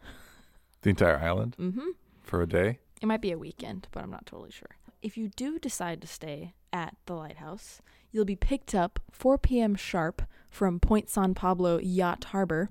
[0.83, 1.89] The entire island Mm-hmm.
[2.23, 2.79] for a day.
[3.01, 4.77] It might be a weekend, but I'm not totally sure.
[5.03, 7.81] If you do decide to stay at the lighthouse,
[8.11, 9.75] you'll be picked up 4 p.m.
[9.77, 12.71] sharp from Point San Pablo Yacht Harbor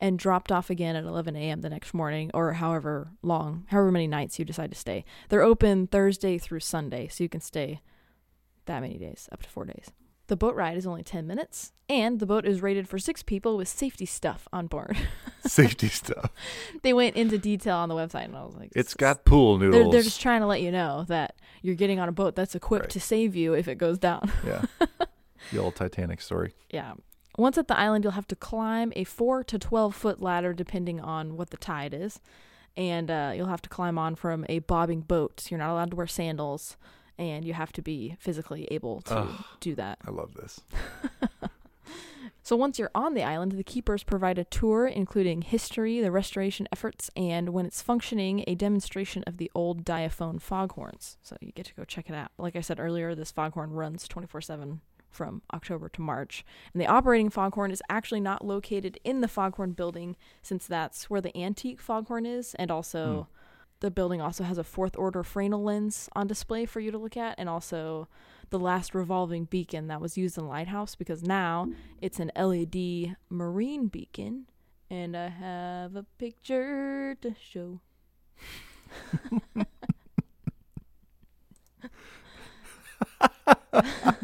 [0.00, 1.60] and dropped off again at 11 a.m.
[1.60, 5.04] the next morning or however long, however many nights you decide to stay.
[5.28, 7.80] They're open Thursday through Sunday, so you can stay
[8.66, 9.90] that many days, up to four days.
[10.28, 13.56] The boat ride is only 10 minutes, and the boat is rated for six people
[13.56, 14.96] with safety stuff on board.
[15.44, 16.30] Safety stuff.
[16.82, 19.70] they went into detail on the website, and I was like, It's got pool they're,
[19.70, 19.92] noodles.
[19.92, 22.84] they're just trying to let you know that you're getting on a boat that's equipped
[22.84, 22.90] Right.
[22.90, 24.30] to save you if it goes down.
[24.46, 24.62] yeah.
[25.50, 26.52] The old Titanic story.
[26.70, 26.92] yeah.
[27.40, 31.00] Once at the island, you'll have to climb a 4 to 12 foot ladder depending
[31.00, 32.20] on what the tide is.
[32.76, 35.50] And uh, you'll have to climb on from a bobbing boat.
[35.50, 36.76] You're not allowed to wear sandals,
[37.18, 39.44] and you have to be physically able to Ugh.
[39.58, 39.98] do that.
[40.06, 40.60] I love this.
[42.42, 46.66] So once you're on the island, the keepers provide a tour including history, the restoration
[46.72, 51.18] efforts, and when it's functioning, a demonstration of the old diaphone foghorns.
[51.22, 52.32] So you get to go check it out.
[52.38, 54.80] Like I said earlier, this foghorn runs 24/7
[55.10, 56.44] from October to March.
[56.72, 61.20] And the operating foghorn is actually not located in the foghorn building since that's where
[61.20, 63.34] the antique foghorn is and also hmm.
[63.80, 67.16] the building also has a fourth order Fresnel lens on display for you to look
[67.16, 68.08] at and also
[68.50, 71.68] the last revolving beacon that was used in lighthouse because now
[72.00, 74.46] it's an LED marine beacon
[74.90, 77.80] and I have a picture to show.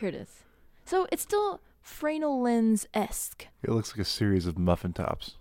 [0.00, 0.44] Here it is.
[0.84, 3.46] So it's still Fresnel lens esque.
[3.62, 5.36] It looks like a series of muffin tops.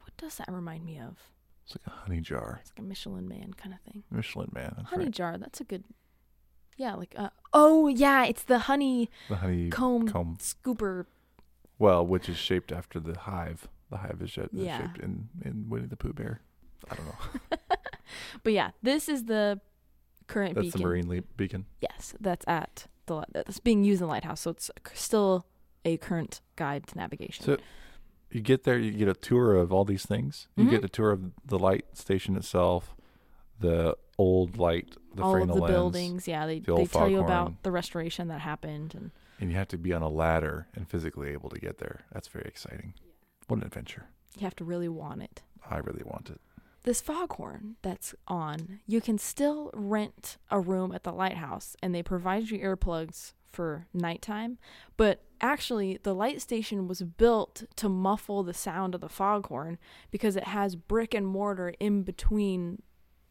[0.00, 1.16] What does that remind me of?
[1.64, 2.58] It's like a honey jar.
[2.62, 4.04] It's like a Michelin man kind of thing.
[4.10, 4.74] Michelin man.
[4.76, 5.12] That's honey right.
[5.12, 5.36] jar.
[5.38, 5.84] That's a good.
[6.76, 10.36] Yeah, like uh oh yeah, it's the honey The honey comb, comb.
[10.40, 11.06] scooper.
[11.78, 13.68] Well, which is shaped after the hive.
[13.90, 14.78] The hive is shaped, Yeah.
[14.78, 16.40] shaped in, in Winnie the Pooh Bear.
[16.90, 17.58] I don't know.
[18.44, 19.60] But yeah, this is the
[20.26, 20.80] current That's beacon.
[20.82, 21.66] the marine le- beacon.
[21.80, 25.46] Yes, that's at the that's being used in the lighthouse, so it's still
[25.84, 27.44] a current guide to navigation.
[27.44, 27.56] So
[28.30, 30.48] you get there, you get a tour of all these things.
[30.56, 30.70] You Mhm.
[30.70, 32.96] get a tour of the light station itself,
[33.60, 37.20] the old light, the All of the lens, buildings, yeah, they the they tell you
[37.20, 40.88] about the restoration that happened, and and you have to be on a ladder and
[40.88, 42.00] physically able to get there.
[42.12, 42.94] That's very exciting.
[43.46, 44.06] What an adventure!
[44.36, 45.42] you have to really want it.
[45.70, 46.40] I really want it.
[46.86, 52.02] This foghorn that's on, you can still rent a room at the lighthouse and they
[52.02, 54.56] provide you earplugs for nighttime.
[54.96, 59.78] But actually, the light station was built to muffle the sound of the foghorn
[60.10, 62.82] because it has brick and mortar in between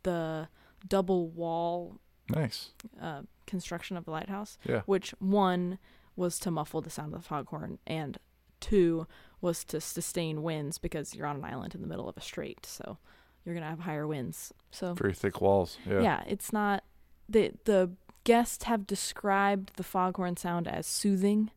[0.03, 0.49] the
[0.88, 1.99] double wall
[2.30, 2.72] Nice.
[3.01, 4.82] uh, construction of the lighthouse, Yeah.
[4.86, 5.80] which one
[6.18, 8.18] was to muffle the sound of the foghorn and
[8.60, 9.08] two
[9.41, 12.66] was to sustain winds because you're on an island in the middle of a strait.
[12.66, 12.97] So
[13.46, 14.52] you're going to have higher winds.
[14.72, 15.78] So Very thick walls.
[15.88, 16.02] Yeah.
[16.02, 16.84] yeah, it's not
[17.30, 17.91] the the
[18.24, 21.52] guests have described the foghorn sound as soothing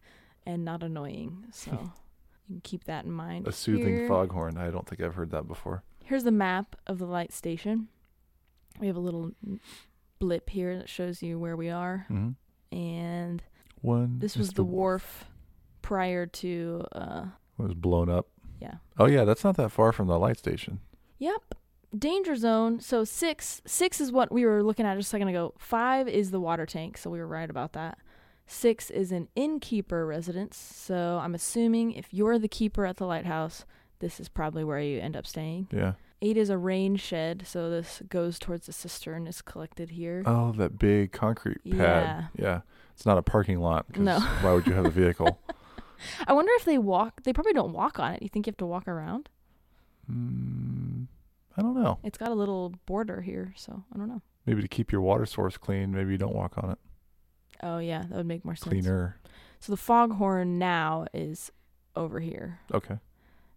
[0.47, 1.47] and not annoying.
[1.53, 3.47] So you can keep that in mind.
[3.49, 4.57] A soothing Here- foghorn.
[4.57, 5.83] I don't think I've heard that before.
[6.05, 7.89] Here's the map of the light station.
[8.81, 9.33] We have a little
[10.19, 12.77] blip here that shows you where we are Mm-hmm.
[12.77, 13.43] and
[13.83, 14.19] One.
[14.19, 15.25] this is was the wharf
[15.83, 17.25] prior to uh
[17.59, 18.29] It was blown up.
[18.61, 18.75] yeah.
[18.99, 20.81] Oh yeah, that's not that far from the light station.
[21.19, 21.55] Yep.
[21.97, 22.81] Danger zone.
[22.81, 25.55] So six six is what we were looking at just a second ago.
[25.59, 27.99] Five is the water tank, so we were right about that.
[28.47, 30.57] Six is an innkeeper residence.
[30.57, 33.65] So I'm assuming if you're the keeper at the lighthouse,
[34.01, 35.69] this is probably where you end up staying.
[35.73, 35.93] Yeah.
[36.21, 40.25] Eight is a rain shed, so this goes towards the cistern is collected here.
[40.27, 41.77] Oh, that big concrete pad.
[41.77, 42.25] Yeah.
[42.37, 42.61] Yeah.
[42.95, 43.97] It's not a parking lot.
[43.97, 44.19] No.
[44.19, 45.39] why would you have a vehicle?
[46.27, 48.23] I wonder if they walk they probably don't walk on it.
[48.23, 49.29] You think you have to walk around?
[50.11, 50.78] mm,
[51.59, 51.99] I don't know.
[52.05, 54.23] It's got a little border here, so I don't know.
[54.47, 56.79] Maybe to keep your water source clean, maybe you don't walk on it.
[57.63, 58.69] Oh yeah, that would make more sense.
[58.69, 59.17] Cleaner.
[59.59, 61.51] So the foghorn now is
[61.97, 62.61] over here.
[62.73, 62.99] Okay.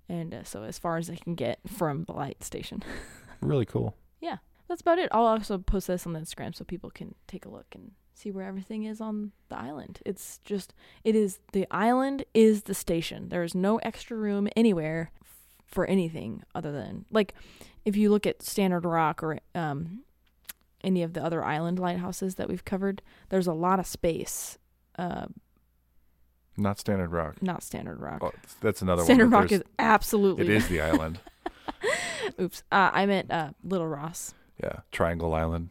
[0.10, 2.84] And uh, so as far as I can get from the light station.
[3.42, 3.96] Really cool.
[4.20, 4.38] Yeah.
[4.68, 5.10] That's about it.
[5.12, 8.30] I'll also post this on the Instagram so people can take a look and see
[8.32, 10.00] where everything is on the island.
[10.06, 10.74] It's just
[11.04, 13.30] it is the island is the station.
[13.30, 15.12] There is no extra room anywhere
[15.72, 17.34] for anything other than like
[17.86, 20.04] if you look at Stannard Rock or um
[20.84, 24.58] any of the other island lighthouses that we've covered, there's a lot of space.
[25.00, 25.26] Uh
[26.58, 27.42] Not Stannard Rock.
[27.42, 28.20] not Stannard Rock.
[28.24, 29.48] Oh, that's another Standard one.
[29.48, 31.20] Stannard Rock is absolutely It is the island.
[32.40, 32.64] Oops.
[32.72, 34.34] Uh, I meant uh, Little Ross.
[34.62, 34.82] Yeah.
[34.92, 35.70] Triangle Island,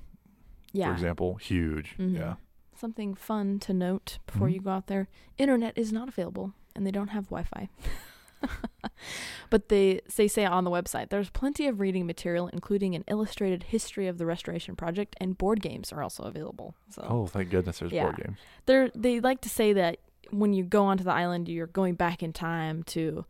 [0.72, 0.88] yeah.
[0.88, 1.34] for example.
[1.36, 1.94] Huge.
[1.98, 2.16] Mhm.
[2.18, 2.34] Yeah.
[2.76, 4.54] Something fun to note before Mhm.
[4.54, 5.06] you go out there
[5.38, 7.68] internet is not available and they don't have Wi Fi.
[9.50, 13.64] but they, they say on the website there's plenty of reading material, including an illustrated
[13.64, 16.74] history of the restoration project, and board games are also available.
[16.90, 18.24] So Oh, thank goodness there's board Yeah.
[18.26, 18.38] games.
[18.66, 19.98] they're, they like to say that
[20.30, 23.24] when you go onto the island, you're going back in time to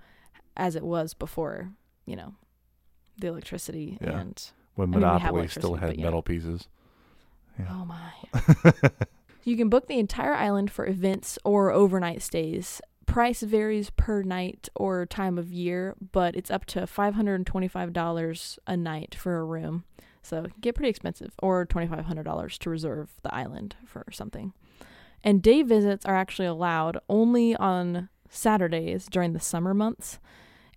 [0.56, 1.70] as it was before,
[2.04, 2.34] you know,
[3.18, 4.18] the electricity Yeah.
[4.20, 6.04] and When I mean, Monopoly still had yeah.
[6.04, 6.68] metal pieces.
[7.58, 7.66] Yeah.
[7.70, 8.90] Oh my.
[9.44, 12.80] you can book the entire island for events or overnight stays.
[13.06, 19.14] Price varies per night or time of year, but it's up to $525 a night
[19.14, 19.84] for a room.
[20.22, 24.52] So get pretty expensive, or $2,500 to reserve the island for something.
[25.24, 30.18] And day visits are actually allowed only on Saturdays during the summer months.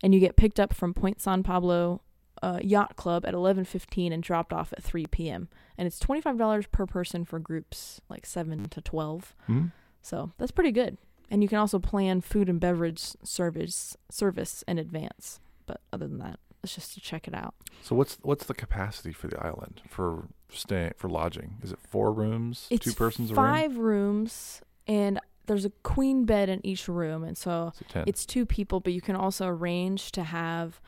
[0.01, 2.01] And you get picked up from Point San Pablo
[2.41, 5.47] uh, Yacht Club at 11:15 and dropped off at 3 p.m
[5.77, 9.35] and it's twenty five dollars per person for groups like seven to twelve.
[9.45, 9.67] Hmm?
[10.01, 10.97] So that's pretty good.
[11.33, 15.39] And you can also plan food and beverage service service in advance.
[15.65, 17.55] But other than that, it's just to check it out.
[17.81, 21.55] So what's what's the capacity for the island for stay for lodging?
[21.63, 23.43] Is it four rooms, It's two persons a room?
[23.43, 28.03] five rooms, and there's a queen bed in each room, and so Is it ten?
[28.05, 28.79] it's two people.
[28.79, 30.79] But you can also arrange to have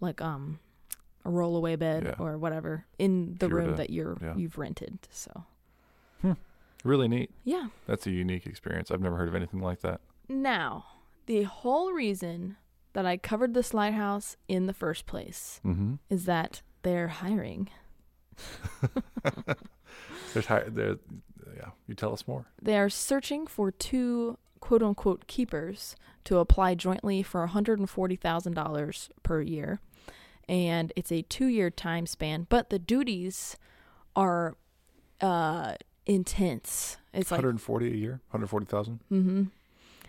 [0.00, 0.60] like um
[1.26, 2.14] a rollaway bed Yeah.
[2.18, 4.34] or whatever in the If room to- that you're yeah.
[4.34, 4.98] you've rented.
[5.10, 5.44] So
[6.84, 7.30] really neat.
[7.44, 7.68] yeah.
[7.86, 8.90] That's a unique experience.
[8.90, 10.00] I've never heard of anything like that.
[10.28, 10.84] Now
[11.26, 12.56] the whole reason
[12.92, 15.94] that I covered this lighthouse in the first place Mm-hmm.
[16.08, 17.68] is that they're hiring.
[20.32, 20.96] There's high, there.
[21.56, 22.46] Yeah, you tell us more.
[22.62, 29.80] They are searching for two quote unquote keepers to apply jointly for $140,000 per year.
[30.48, 33.56] And it's a two year time span, but the duties
[34.16, 34.56] are
[35.20, 35.74] uh,
[36.14, 36.96] intense.
[37.12, 39.00] It's like, 140 a year, 140,000.
[39.12, 39.42] Mm-hmm.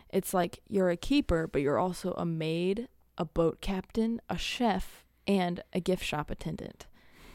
[0.10, 2.88] it's like you're a keeper, but you're also a maid,
[3.18, 6.86] a boat captain, a chef, and a gift shop attendant.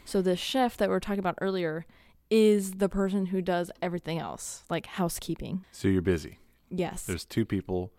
[0.05, 1.85] So the chef that we were talking about earlier
[2.29, 5.65] is the person who does everything else, like housekeeping.
[5.71, 6.39] So you're busy.
[6.69, 7.03] Yes.
[7.03, 7.91] There's two people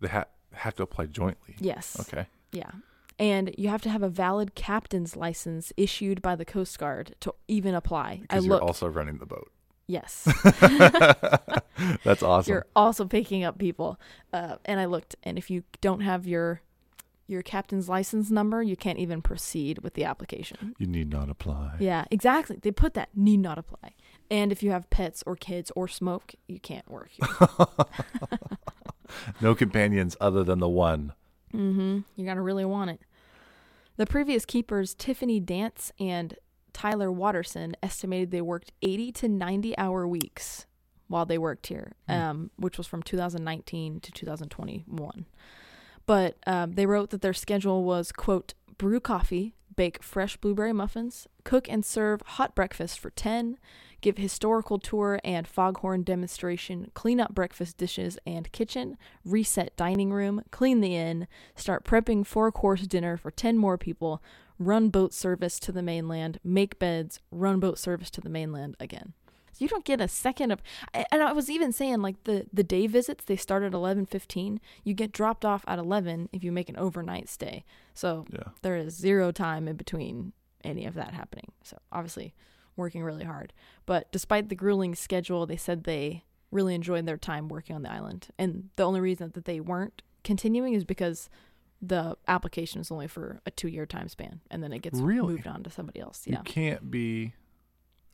[0.00, 1.54] that ha- have to apply jointly.
[1.60, 1.96] Yes.
[2.00, 2.26] Okay.
[2.52, 2.70] Yeah.
[3.18, 7.34] And you have to have a valid captain's license issued by the Coast Guard to
[7.48, 8.08] even apply.
[8.10, 8.66] I Because you're looked.
[8.66, 9.50] also running the boat.
[9.86, 10.24] Yes.
[12.04, 12.52] That's awesome.
[12.52, 13.98] You're also picking up people.
[14.32, 16.60] Uh, and I looked, and if you don't have your
[17.28, 20.76] your captain's license number, you can't even proceed with the application.
[20.78, 21.72] you need not apply.
[21.80, 22.56] Yeah, exactly.
[22.62, 23.94] They put that need not apply.
[24.30, 27.10] And if you have pets or kids or smoke, you can't work.
[29.40, 31.12] No companions other than the one.
[31.54, 32.00] Mm-hmm.
[32.16, 33.00] You gotta really want it.
[33.96, 36.36] The previous keepers, Tiffany Dance and
[36.76, 40.66] Tyler Watterson, estimated they worked 80 to 90 hour weeks
[41.08, 42.12] while they worked here, Hmm.
[42.12, 45.24] um, which was from 2019 to 2021.
[46.04, 51.26] But um, they wrote that their schedule was, quote, brew coffee, bake fresh blueberry muffins,
[51.44, 53.56] cook and serve hot breakfast for 10,
[54.02, 60.42] give historical tour and foghorn demonstration, clean up breakfast dishes and kitchen, reset dining room,
[60.50, 64.22] clean the inn, start prepping four course dinner for 10 more people,
[64.58, 69.12] run boat service to the mainland, make beds, run boat service to the mainland again.
[69.52, 72.62] So you don't get a second of and I was even saying like the the
[72.62, 76.68] day visits they start at 11:15, you get dropped off at 11 if you make
[76.68, 77.64] an overnight stay.
[77.94, 78.50] So Yeah.
[78.62, 80.32] there is zero time in between
[80.62, 81.52] any of that happening.
[81.62, 82.34] So obviously
[82.76, 83.54] working really hard.
[83.86, 87.90] But despite the grueling schedule, they said they really enjoyed their time working on the
[87.90, 88.28] island.
[88.38, 91.30] And the only reason that they weren't continuing is because
[91.82, 95.34] the application is only for a two year time span and then it gets Really?
[95.34, 96.22] moved on to somebody else.
[96.26, 96.38] Yeah.
[96.38, 97.34] You can't be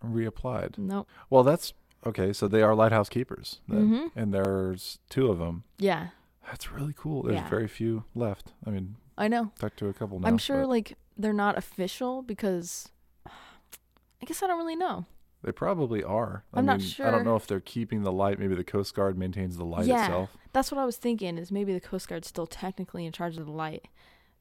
[0.04, 0.78] reapplied.
[0.78, 1.08] Nope.
[1.30, 1.72] Well, that's
[2.04, 2.32] okay.
[2.32, 3.88] So they are lighthouse keepers, then.
[3.90, 4.10] Mhm.
[4.16, 5.64] and there's two of them.
[5.78, 6.08] Yeah.
[6.46, 7.22] That's really cool.
[7.22, 7.48] There's Yeah.
[7.48, 8.52] very few left.
[8.66, 9.52] I mean, I know.
[9.58, 10.26] talked to a couple now.
[10.28, 12.88] I'm sure but like they're not official because
[13.26, 15.06] I guess I don't really know.
[15.42, 16.44] They probably are.
[16.54, 18.38] I I'm not mean, I don't know if they're keeping the light.
[18.38, 20.02] Maybe the Coast Guard maintains the light Yeah.
[20.04, 20.36] itself.
[20.52, 23.46] That's what I was thinking is maybe the Coast Guard's still technically in charge of
[23.46, 23.86] the light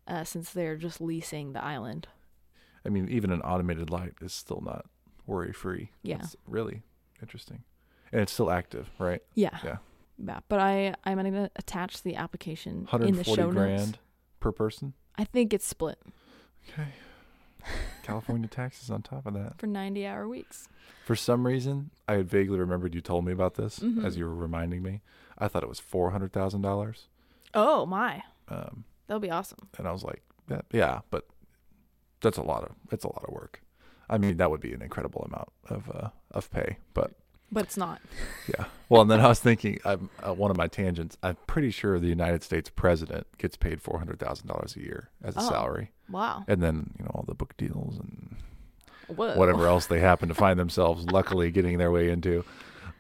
[0.08, 2.08] uh, since they're just leasing the island.
[2.86, 4.86] I mean, even an automated light is still not
[5.26, 5.92] worry free.
[6.04, 6.18] Yeah.
[6.18, 6.82] It's really
[7.22, 7.64] interesting,
[8.12, 9.22] and it's still active, right?
[9.36, 9.58] Yeah.
[9.64, 9.78] Yeah.
[10.24, 10.40] Yeah.
[10.50, 13.98] But I I'm gonna attach the application in the 140 show grand notes.
[14.40, 14.94] per person.
[15.16, 16.00] I think it's split
[16.70, 16.88] Okay.
[18.04, 19.58] California taxes on top of that.
[19.60, 20.68] for 90 hour weeks.
[21.06, 24.06] For some reason, I had vaguely remembered you told me about this Mhm.
[24.06, 25.02] as you were reminding me.
[25.38, 27.08] I thought it was four hundred thousand dollars,
[27.54, 29.68] Oh my, um, that'll be awesome.
[29.78, 31.28] and I was like, that, "Yeah, but
[32.22, 33.62] that's a lot of it's a lot of work."
[34.10, 37.14] I mean, that would be an incredible amount of uh, of pay, but
[37.52, 38.00] But it's not.
[38.48, 38.66] yeah.
[38.88, 41.18] Well, and then I was thinking, I'm uh, one of my tangents.
[41.22, 45.10] I'm pretty sure the United States president gets paid four hundred thousand dollars a year
[45.24, 45.50] as a Oh.
[45.50, 46.44] salary, Wow.
[46.48, 48.38] and then you know all the book deals and
[49.16, 49.36] Whoa.
[49.36, 52.44] whatever else they happen to find themselves luckily getting their way into,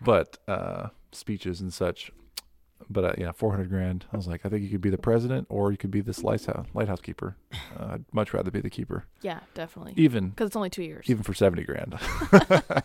[0.02, 2.11] but uh, speeches and such.
[2.90, 4.06] But uh, yeah, four hundred grand.
[4.14, 6.24] I was like, I think you could be the president, or you could be this
[6.24, 7.36] lighthouse lighthouse keeper.
[7.80, 9.94] Uh, I'd much rather be the keeper, Yeah, definitely.
[9.98, 11.06] even Because it's only two years.
[11.10, 11.98] even for seventy grand.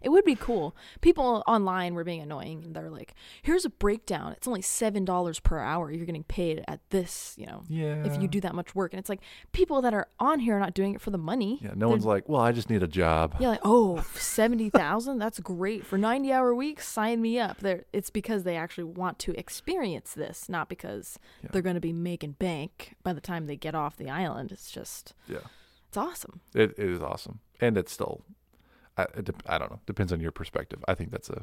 [0.00, 0.74] It would be cool.
[1.00, 4.32] People online were being annoying and they're like, here's a breakdown.
[4.32, 5.92] It's only $7 per hour.
[5.92, 8.04] You're getting paid at this, you know, yeah.
[8.04, 8.92] if you do that much work.
[8.92, 9.20] And it's like,
[9.52, 11.60] people that are on here are not doing it for the money.
[11.62, 13.36] Yeah, no They're- one's like, well, I just need a job.
[13.38, 15.18] Yeah, like, oh, 70,000?
[15.18, 15.86] That's great.
[15.86, 17.58] For 90 hour weeks, sign me up.
[17.58, 21.50] They're, it's because they actually want to experience this, not because Yeah.
[21.52, 24.52] they're going to be making bank by the time they get off the island.
[24.52, 25.38] It's just, Yeah,
[25.88, 26.40] it's awesome.
[26.54, 28.24] it, it is awesome, and it's still,
[28.96, 30.84] I, it, dep- I don't know, depends on your perspective.
[30.88, 31.42] I think that's a,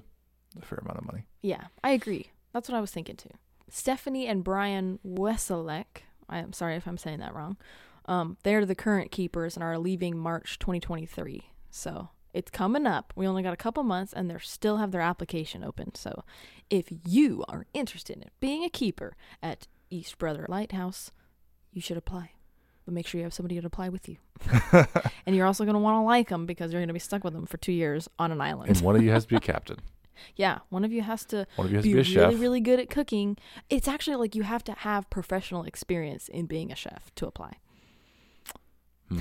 [0.57, 1.25] a fair amount of money.
[1.41, 2.31] Yeah, I agree.
[2.53, 3.29] That's what I was thinking too.
[3.69, 6.03] Stephanie and Brian Weselek.
[6.27, 7.57] I'm sorry if I'm saying that wrong.
[8.05, 11.43] Um, they're the current keepers and are leaving March 2023.
[11.69, 13.13] So it's coming up.
[13.15, 15.95] We only got a couple months and they still have their application open.
[15.95, 16.23] So
[16.69, 21.11] if you are interested in being a keeper at East Brother Lighthouse,
[21.71, 22.31] you should apply.
[22.85, 24.17] But make sure you have somebody to apply with you.
[25.25, 27.23] and you're also going to want to like them because you're going to be stuck
[27.23, 28.69] with them for two years on an island.
[28.69, 29.77] And one of you has to be a captain.
[30.35, 32.33] yeah, one of you has to One of you has be to be a really,
[32.33, 32.41] chef.
[32.41, 33.37] really good at cooking.
[33.69, 37.53] It's actually like you have to have professional experience in being a chef to apply.
[39.09, 39.19] Hmm.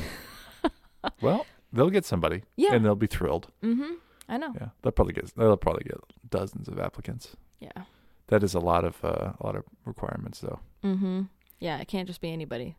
[1.23, 2.43] Well, they'll get somebody.
[2.57, 2.75] Yeah.
[2.75, 3.49] And they'll be thrilled.
[3.63, 3.93] Mm-hmm.
[4.29, 4.53] I know.
[4.61, 4.69] Yeah.
[4.83, 7.37] They'll probably get they'll probably get dozens of applicants.
[7.61, 7.85] Yeah.
[8.29, 10.61] That is a lot of uh, a lot of requirements though.
[10.85, 11.23] Mm-hmm.
[11.61, 12.77] Yeah, it can't just be anybody.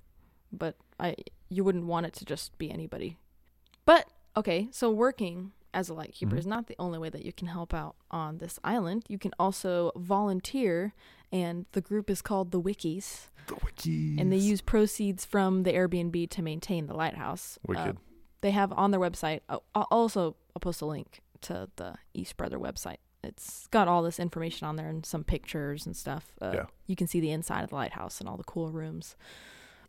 [0.52, 1.16] But I
[1.50, 3.18] you wouldn't want it to just be anybody.
[3.86, 4.08] But
[4.38, 6.40] okay, so working as a lightkeeper Mhm.
[6.40, 9.04] is not the only way that you can help out on this island.
[9.08, 10.94] You can also volunteer
[11.32, 14.20] and the group is called the Wickies The wickies.
[14.20, 17.58] and they use proceeds from the Airbnb to maintain the lighthouse.
[17.60, 17.98] Uh, Wicked.
[18.42, 19.42] They have on their website.
[19.50, 22.98] I'll I'll also I'll post a link to the East Brother website.
[23.24, 26.32] It's got all this information on there and some pictures and stuff.
[26.42, 26.66] Uh, Yeah.
[26.88, 29.16] You can see the inside of the lighthouse and all the cool rooms.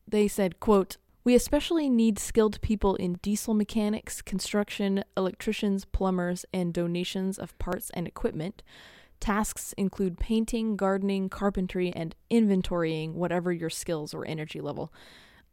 [0.06, 6.72] They said, "quote We especially need skilled people in diesel mechanics, construction, electricians, plumbers, and
[6.72, 8.62] donations of parts and equipment."
[9.20, 14.90] Tasks include painting, gardening, carpentry, and inventorying whatever your skills or energy level.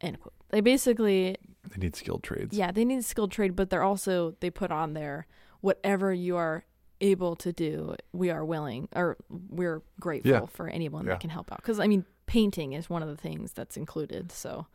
[0.00, 0.34] End quote.
[0.50, 1.36] They basically
[1.70, 2.56] they need skilled trades.
[2.56, 5.26] yeah, they need skilled trade, but they're also they put on there
[5.60, 6.64] whatever you are
[7.00, 7.94] able to do.
[8.12, 10.46] We are willing, or we're grateful Yeah.
[10.46, 11.12] for anyone Yeah.
[11.12, 11.58] that can help out.
[11.58, 14.30] Because I mean, painting is one of the things that's included.
[14.32, 14.66] So,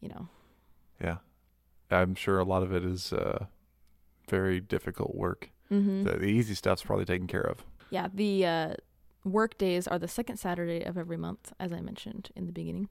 [0.00, 0.28] you know,
[1.02, 1.18] Yeah.
[1.90, 3.46] I'm sure a lot of it is uh,
[4.28, 5.50] very difficult work.
[5.68, 7.64] hmm The, the easy stuff's probably taken care of.
[7.90, 8.08] yeah.
[8.12, 8.74] The uh,
[9.24, 12.88] work days are the second Saturday of every month, as I mentioned in the beginning,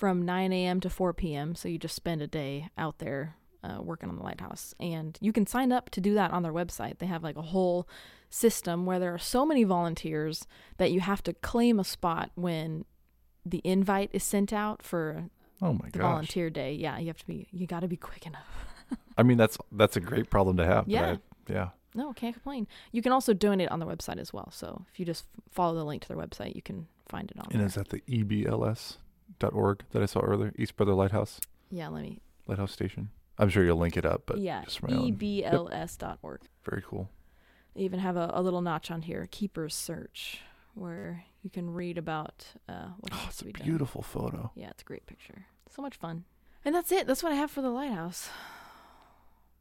[0.00, 0.80] from 9 a.m.
[0.80, 1.54] to 4 p.m.
[1.54, 4.74] So you just spend a day out there uh, working on the lighthouse.
[4.80, 6.98] And you can sign up to do that on their website.
[6.98, 7.86] They have like a whole
[8.30, 10.46] system where there are so many volunteers
[10.78, 12.86] that you have to claim a spot when
[13.44, 15.24] the invite is sent out for
[15.60, 16.10] Oh my the gosh.
[16.10, 16.72] volunteer day.
[16.72, 18.46] Yeah, you have to be, you got to be quick enough.
[19.18, 20.88] I mean that's that's a great problem to have.
[20.88, 21.16] Yeah.
[21.16, 21.68] I- yeah.
[21.94, 22.66] No, can't complain.
[22.92, 24.48] You can also donate on their website as well.
[24.52, 27.48] So if you just follow the link to their website, you can find it on
[27.50, 27.66] And there.
[27.66, 28.22] is that the E
[29.40, 30.52] ebls.org that I saw earlier?
[30.58, 31.40] East Brother Lighthouse
[31.72, 32.18] yeah, let me.
[32.48, 33.10] Lighthouse Station.
[33.38, 34.90] I'm sure you'll link it up, but yeah, just own.
[35.16, 36.40] ebls.org.
[36.64, 37.08] very cool.
[37.74, 40.40] They even have a, a little notch on here, Keeper's Search,
[40.74, 43.64] where you can read about uh, what Oh, it's a be done.
[43.66, 44.50] beautiful photo.
[44.56, 45.46] Yeah, it's a great picture.
[45.70, 46.24] So much fun.
[46.64, 47.06] And that's it.
[47.06, 48.28] That's what I have for the lighthouse.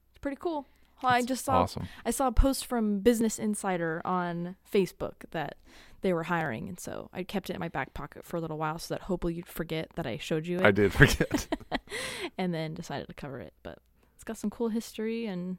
[0.09, 0.65] It's pretty cool.
[1.03, 1.87] Well, I just saw awesome.
[2.03, 5.55] I saw a post from Business Insider on Facebook that
[6.01, 8.57] they were hiring, and so I kept it in my back pocket for a little
[8.57, 11.47] while so that hopefully you'd forget that I showed you it, I did forget.
[12.37, 13.53] and then decided to cover it.
[13.63, 13.79] But
[14.15, 15.57] it's got some cool history, and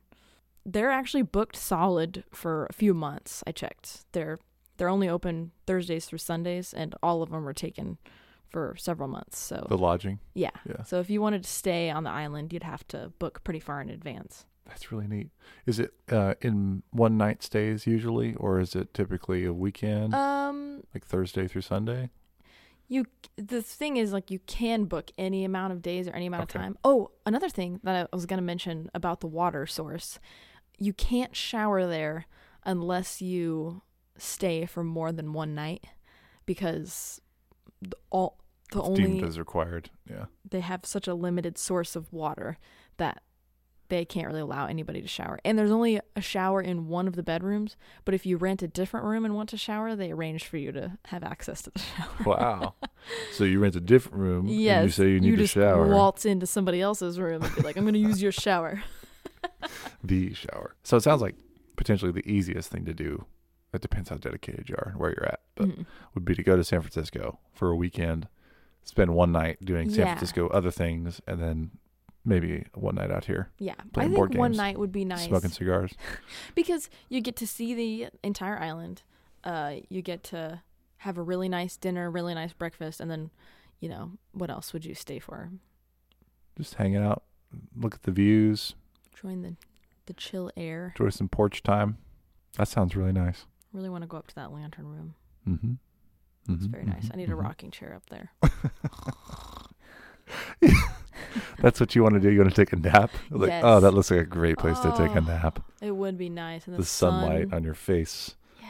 [0.65, 3.43] they're actually booked solid for a few months.
[3.47, 4.05] I checked.
[4.12, 4.39] They're
[4.77, 7.99] they're only open Thursdays through Sundays, and all of them are taken
[8.49, 9.39] for several months.
[9.39, 10.19] So the lodging.
[10.35, 10.51] yeah.
[10.69, 10.83] Yeah.
[10.85, 13.81] So if you wanted to stay on the island, you'd have to book pretty far
[13.81, 14.45] in advance.
[14.71, 15.29] That's really neat.
[15.67, 20.83] Is it uh, in one night stays usually, or is it typically a weekend, Um,
[20.95, 22.09] like Thursday through Sunday?
[22.89, 23.05] you
[23.37, 26.59] the thing is like you can book any amount of days or any amount Okay.
[26.59, 26.79] of time.
[26.83, 30.19] Oh, another thing that I was going to mention about the water source.
[30.79, 32.27] You can't shower there
[32.65, 33.83] unless you
[34.19, 35.85] stay for more than one night
[36.47, 37.21] because
[37.81, 38.39] the, all
[38.73, 39.91] the It's only deemed as required.
[40.09, 40.27] Yeah.
[40.49, 42.59] they have such a limited source of water
[42.97, 43.23] that
[43.91, 45.39] they can't really allow anybody to shower.
[45.45, 47.77] And there's only a shower in one of the bedrooms,
[48.07, 50.73] but if you rent a different room and want to shower, they arrange for you
[50.73, 52.09] to have access to the shower.
[52.25, 52.75] Wow.
[53.33, 54.47] so you rent a different room.
[54.49, 55.87] Yes, And you say you need to just shower.
[55.89, 58.83] waltz into somebody else's room and be like, "I'm going to use your shower."
[60.03, 60.75] the shower.
[60.83, 61.35] So it sounds like
[61.77, 63.25] potentially the easiest thing to do.
[63.73, 65.87] It depends how dedicated you are and where you're at, but Mhm.
[66.15, 68.29] would be to go to San Francisco for a weekend,
[68.83, 70.15] spend one night doing San Yeah.
[70.15, 71.71] Francisco other things, and then
[72.25, 75.51] maybe one night out here Yeah, I think board one night would be nice smoking
[75.51, 75.93] cigars.
[76.55, 79.03] because you get to see the entire island.
[79.43, 80.63] Uh, you get to
[80.99, 83.31] have a really nice dinner, really nice breakfast, and then,
[83.81, 85.51] you know, what else would you stay for?
[86.59, 87.23] Just hanging out,
[87.75, 88.75] look at the views,
[89.21, 89.57] Join the
[90.07, 90.93] the chill air.
[90.99, 91.99] enjoy some porch time.
[92.57, 93.47] That sounds really nice.
[93.73, 95.15] Really want to go up to that lantern room.
[95.49, 96.55] Mm-hmm.
[96.55, 97.09] It's very nice.
[97.13, 98.33] I need a rocking chair up there.
[101.61, 102.31] That's what you want to do.
[102.31, 103.11] You want to take a nap.
[103.31, 105.62] Like, oh, that looks like a great place to take a Oh, nap.
[105.81, 108.35] It would be nice, and the, The sunlight sun- on your face.
[108.61, 108.69] Yeah,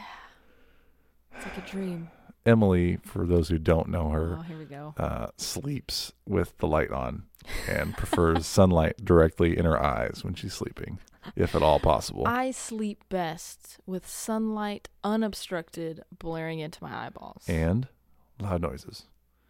[1.35, 2.09] it's like a dream.
[2.45, 4.95] Emily, for those who don't know her, Oh, here we go.
[4.97, 7.23] uh, sleeps with the light on
[7.67, 10.97] and prefers sunlight directly in her eyes when she's sleeping,
[11.35, 12.23] if at all possible.
[12.25, 17.43] I sleep best with sunlight unobstructed blaring into my eyeballs.
[17.47, 17.87] and
[18.39, 19.05] loud noises.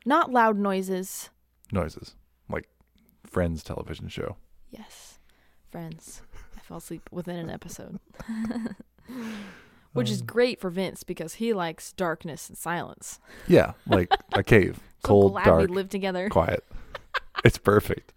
[0.05, 1.29] Not loud noises.
[1.71, 2.15] Noises.
[3.31, 4.35] Friends television show.
[4.69, 5.17] Yes.
[5.71, 6.21] Friends.
[6.55, 7.99] I fell asleep within an episode.
[9.93, 13.19] Which is Um, great for Vince because he likes darkness and silence.
[13.47, 14.77] Yeah, like a cave.
[15.03, 16.29] So Cold, glad dark, we live together.
[16.29, 16.63] quiet.
[17.43, 18.13] it's perfect.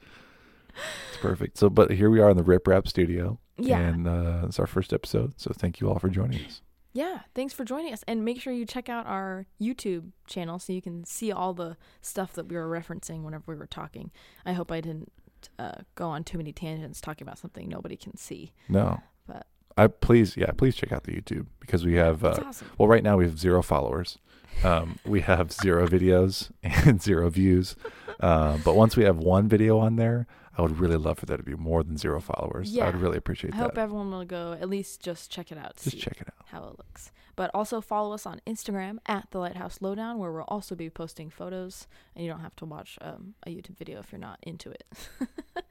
[1.09, 1.57] It's perfect.
[1.59, 3.39] So, but here we are in the Rip Rap studio.
[3.57, 3.78] Yeah.
[3.78, 5.35] And uh, it's our first episode.
[5.36, 6.61] So thank you all for joining us.
[6.94, 8.04] Yeah, thanks for joining us.
[8.06, 11.76] And make sure you check out our YouTube channel so you can see all the
[12.00, 14.12] stuff that we were referencing whenever we were talking.
[14.46, 15.12] I hope I didn't
[15.58, 18.52] uh, go on too many tangents talking about something nobody can see.
[18.68, 19.00] No.
[19.26, 19.46] But-
[19.76, 22.70] I please, yeah, please check out the YouTube because we have, uh, awesome.
[22.78, 24.18] well, right now we have zero followers.
[24.62, 27.74] Um, we have zero videos and zero views.
[28.20, 31.36] Uh, but once we have one video on there, I would really love for there
[31.36, 32.70] to be more than zero followers.
[32.70, 32.85] Yeah.
[32.85, 33.62] I would really appreciate I that.
[33.62, 36.47] I hope everyone will go at least just check it out Just check it out.
[36.47, 37.10] how it looks.
[37.36, 41.31] But also follow us on Instagram at the Lighthouse Lowdown, where we'll also be posting
[41.31, 44.70] photos, and you don't have to watch um, a YouTube video if you're not into
[44.70, 44.85] it.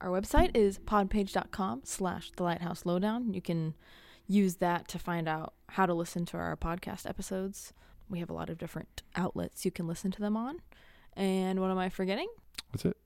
[0.00, 3.34] Our website is podpage.com slash the Lighthouse Lowdown.
[3.34, 3.74] You can
[4.26, 7.74] use that to find out how to listen to our podcast episodes.
[8.08, 10.60] We have a lot of different outlets you can listen to them on.
[11.14, 12.28] And what am I forgetting?
[12.72, 12.96] That's it.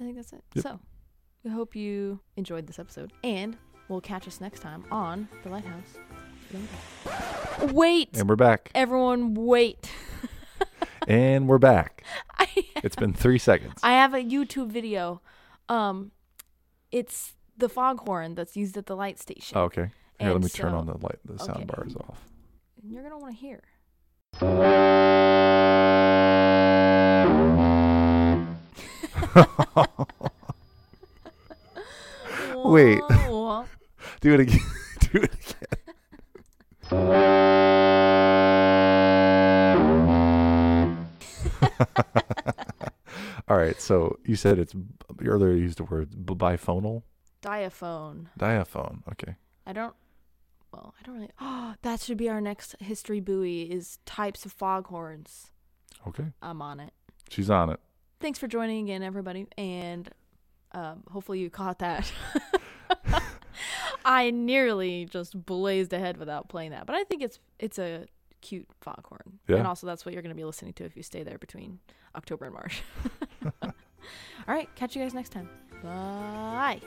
[0.00, 0.42] I think that's it.
[0.54, 0.62] Yep.
[0.64, 0.80] So,
[1.44, 3.56] we hope you enjoyed this episode, and
[3.88, 5.96] we'll catch us next time on The Lighthouse.
[7.72, 8.16] Wait!
[8.18, 8.70] And we're back.
[8.74, 9.90] Everyone, wait.
[11.08, 12.04] and we're back.
[12.38, 12.46] I,
[12.76, 13.78] It's been three seconds.
[13.82, 15.22] I have a YouTube video.
[15.68, 16.10] Um,
[16.90, 19.56] it's the foghorn that's used at the light station.
[19.56, 19.90] Oh, okay.
[20.18, 21.18] Here, let And me turn on the light.
[21.24, 21.64] The sound okay.
[21.64, 22.20] bars off.
[22.84, 23.62] You're gonna want to hear.
[32.64, 33.00] Wait.
[34.20, 34.60] Do it again.
[35.00, 35.78] Do it again.
[43.48, 43.80] All right.
[43.80, 44.86] So you said it's you
[45.26, 47.02] earlier you used the word biphonal,
[47.42, 48.28] Diaphone.
[48.38, 49.02] diaphone.
[49.12, 49.36] Okay.
[49.66, 49.94] I don't.
[50.72, 51.30] Well, I don't really.
[51.40, 53.62] Oh, that should be our next history buoy.
[53.62, 55.50] Is types of foghorns.
[56.06, 56.26] Okay.
[56.40, 56.92] I'm on it.
[57.28, 57.80] She's on it.
[58.22, 60.08] Thanks for joining again, everybody, and
[60.72, 62.10] um, hopefully you caught that.
[64.04, 68.06] I nearly just blazed ahead without playing that, but I think it's it's a
[68.40, 69.56] cute foghorn, Yeah.
[69.56, 71.80] and also that's what you're going to be listening to if you stay there between
[72.16, 72.82] October and March.
[73.62, 73.72] All
[74.46, 75.48] right, catch you guys next time.
[75.82, 76.80] Bye.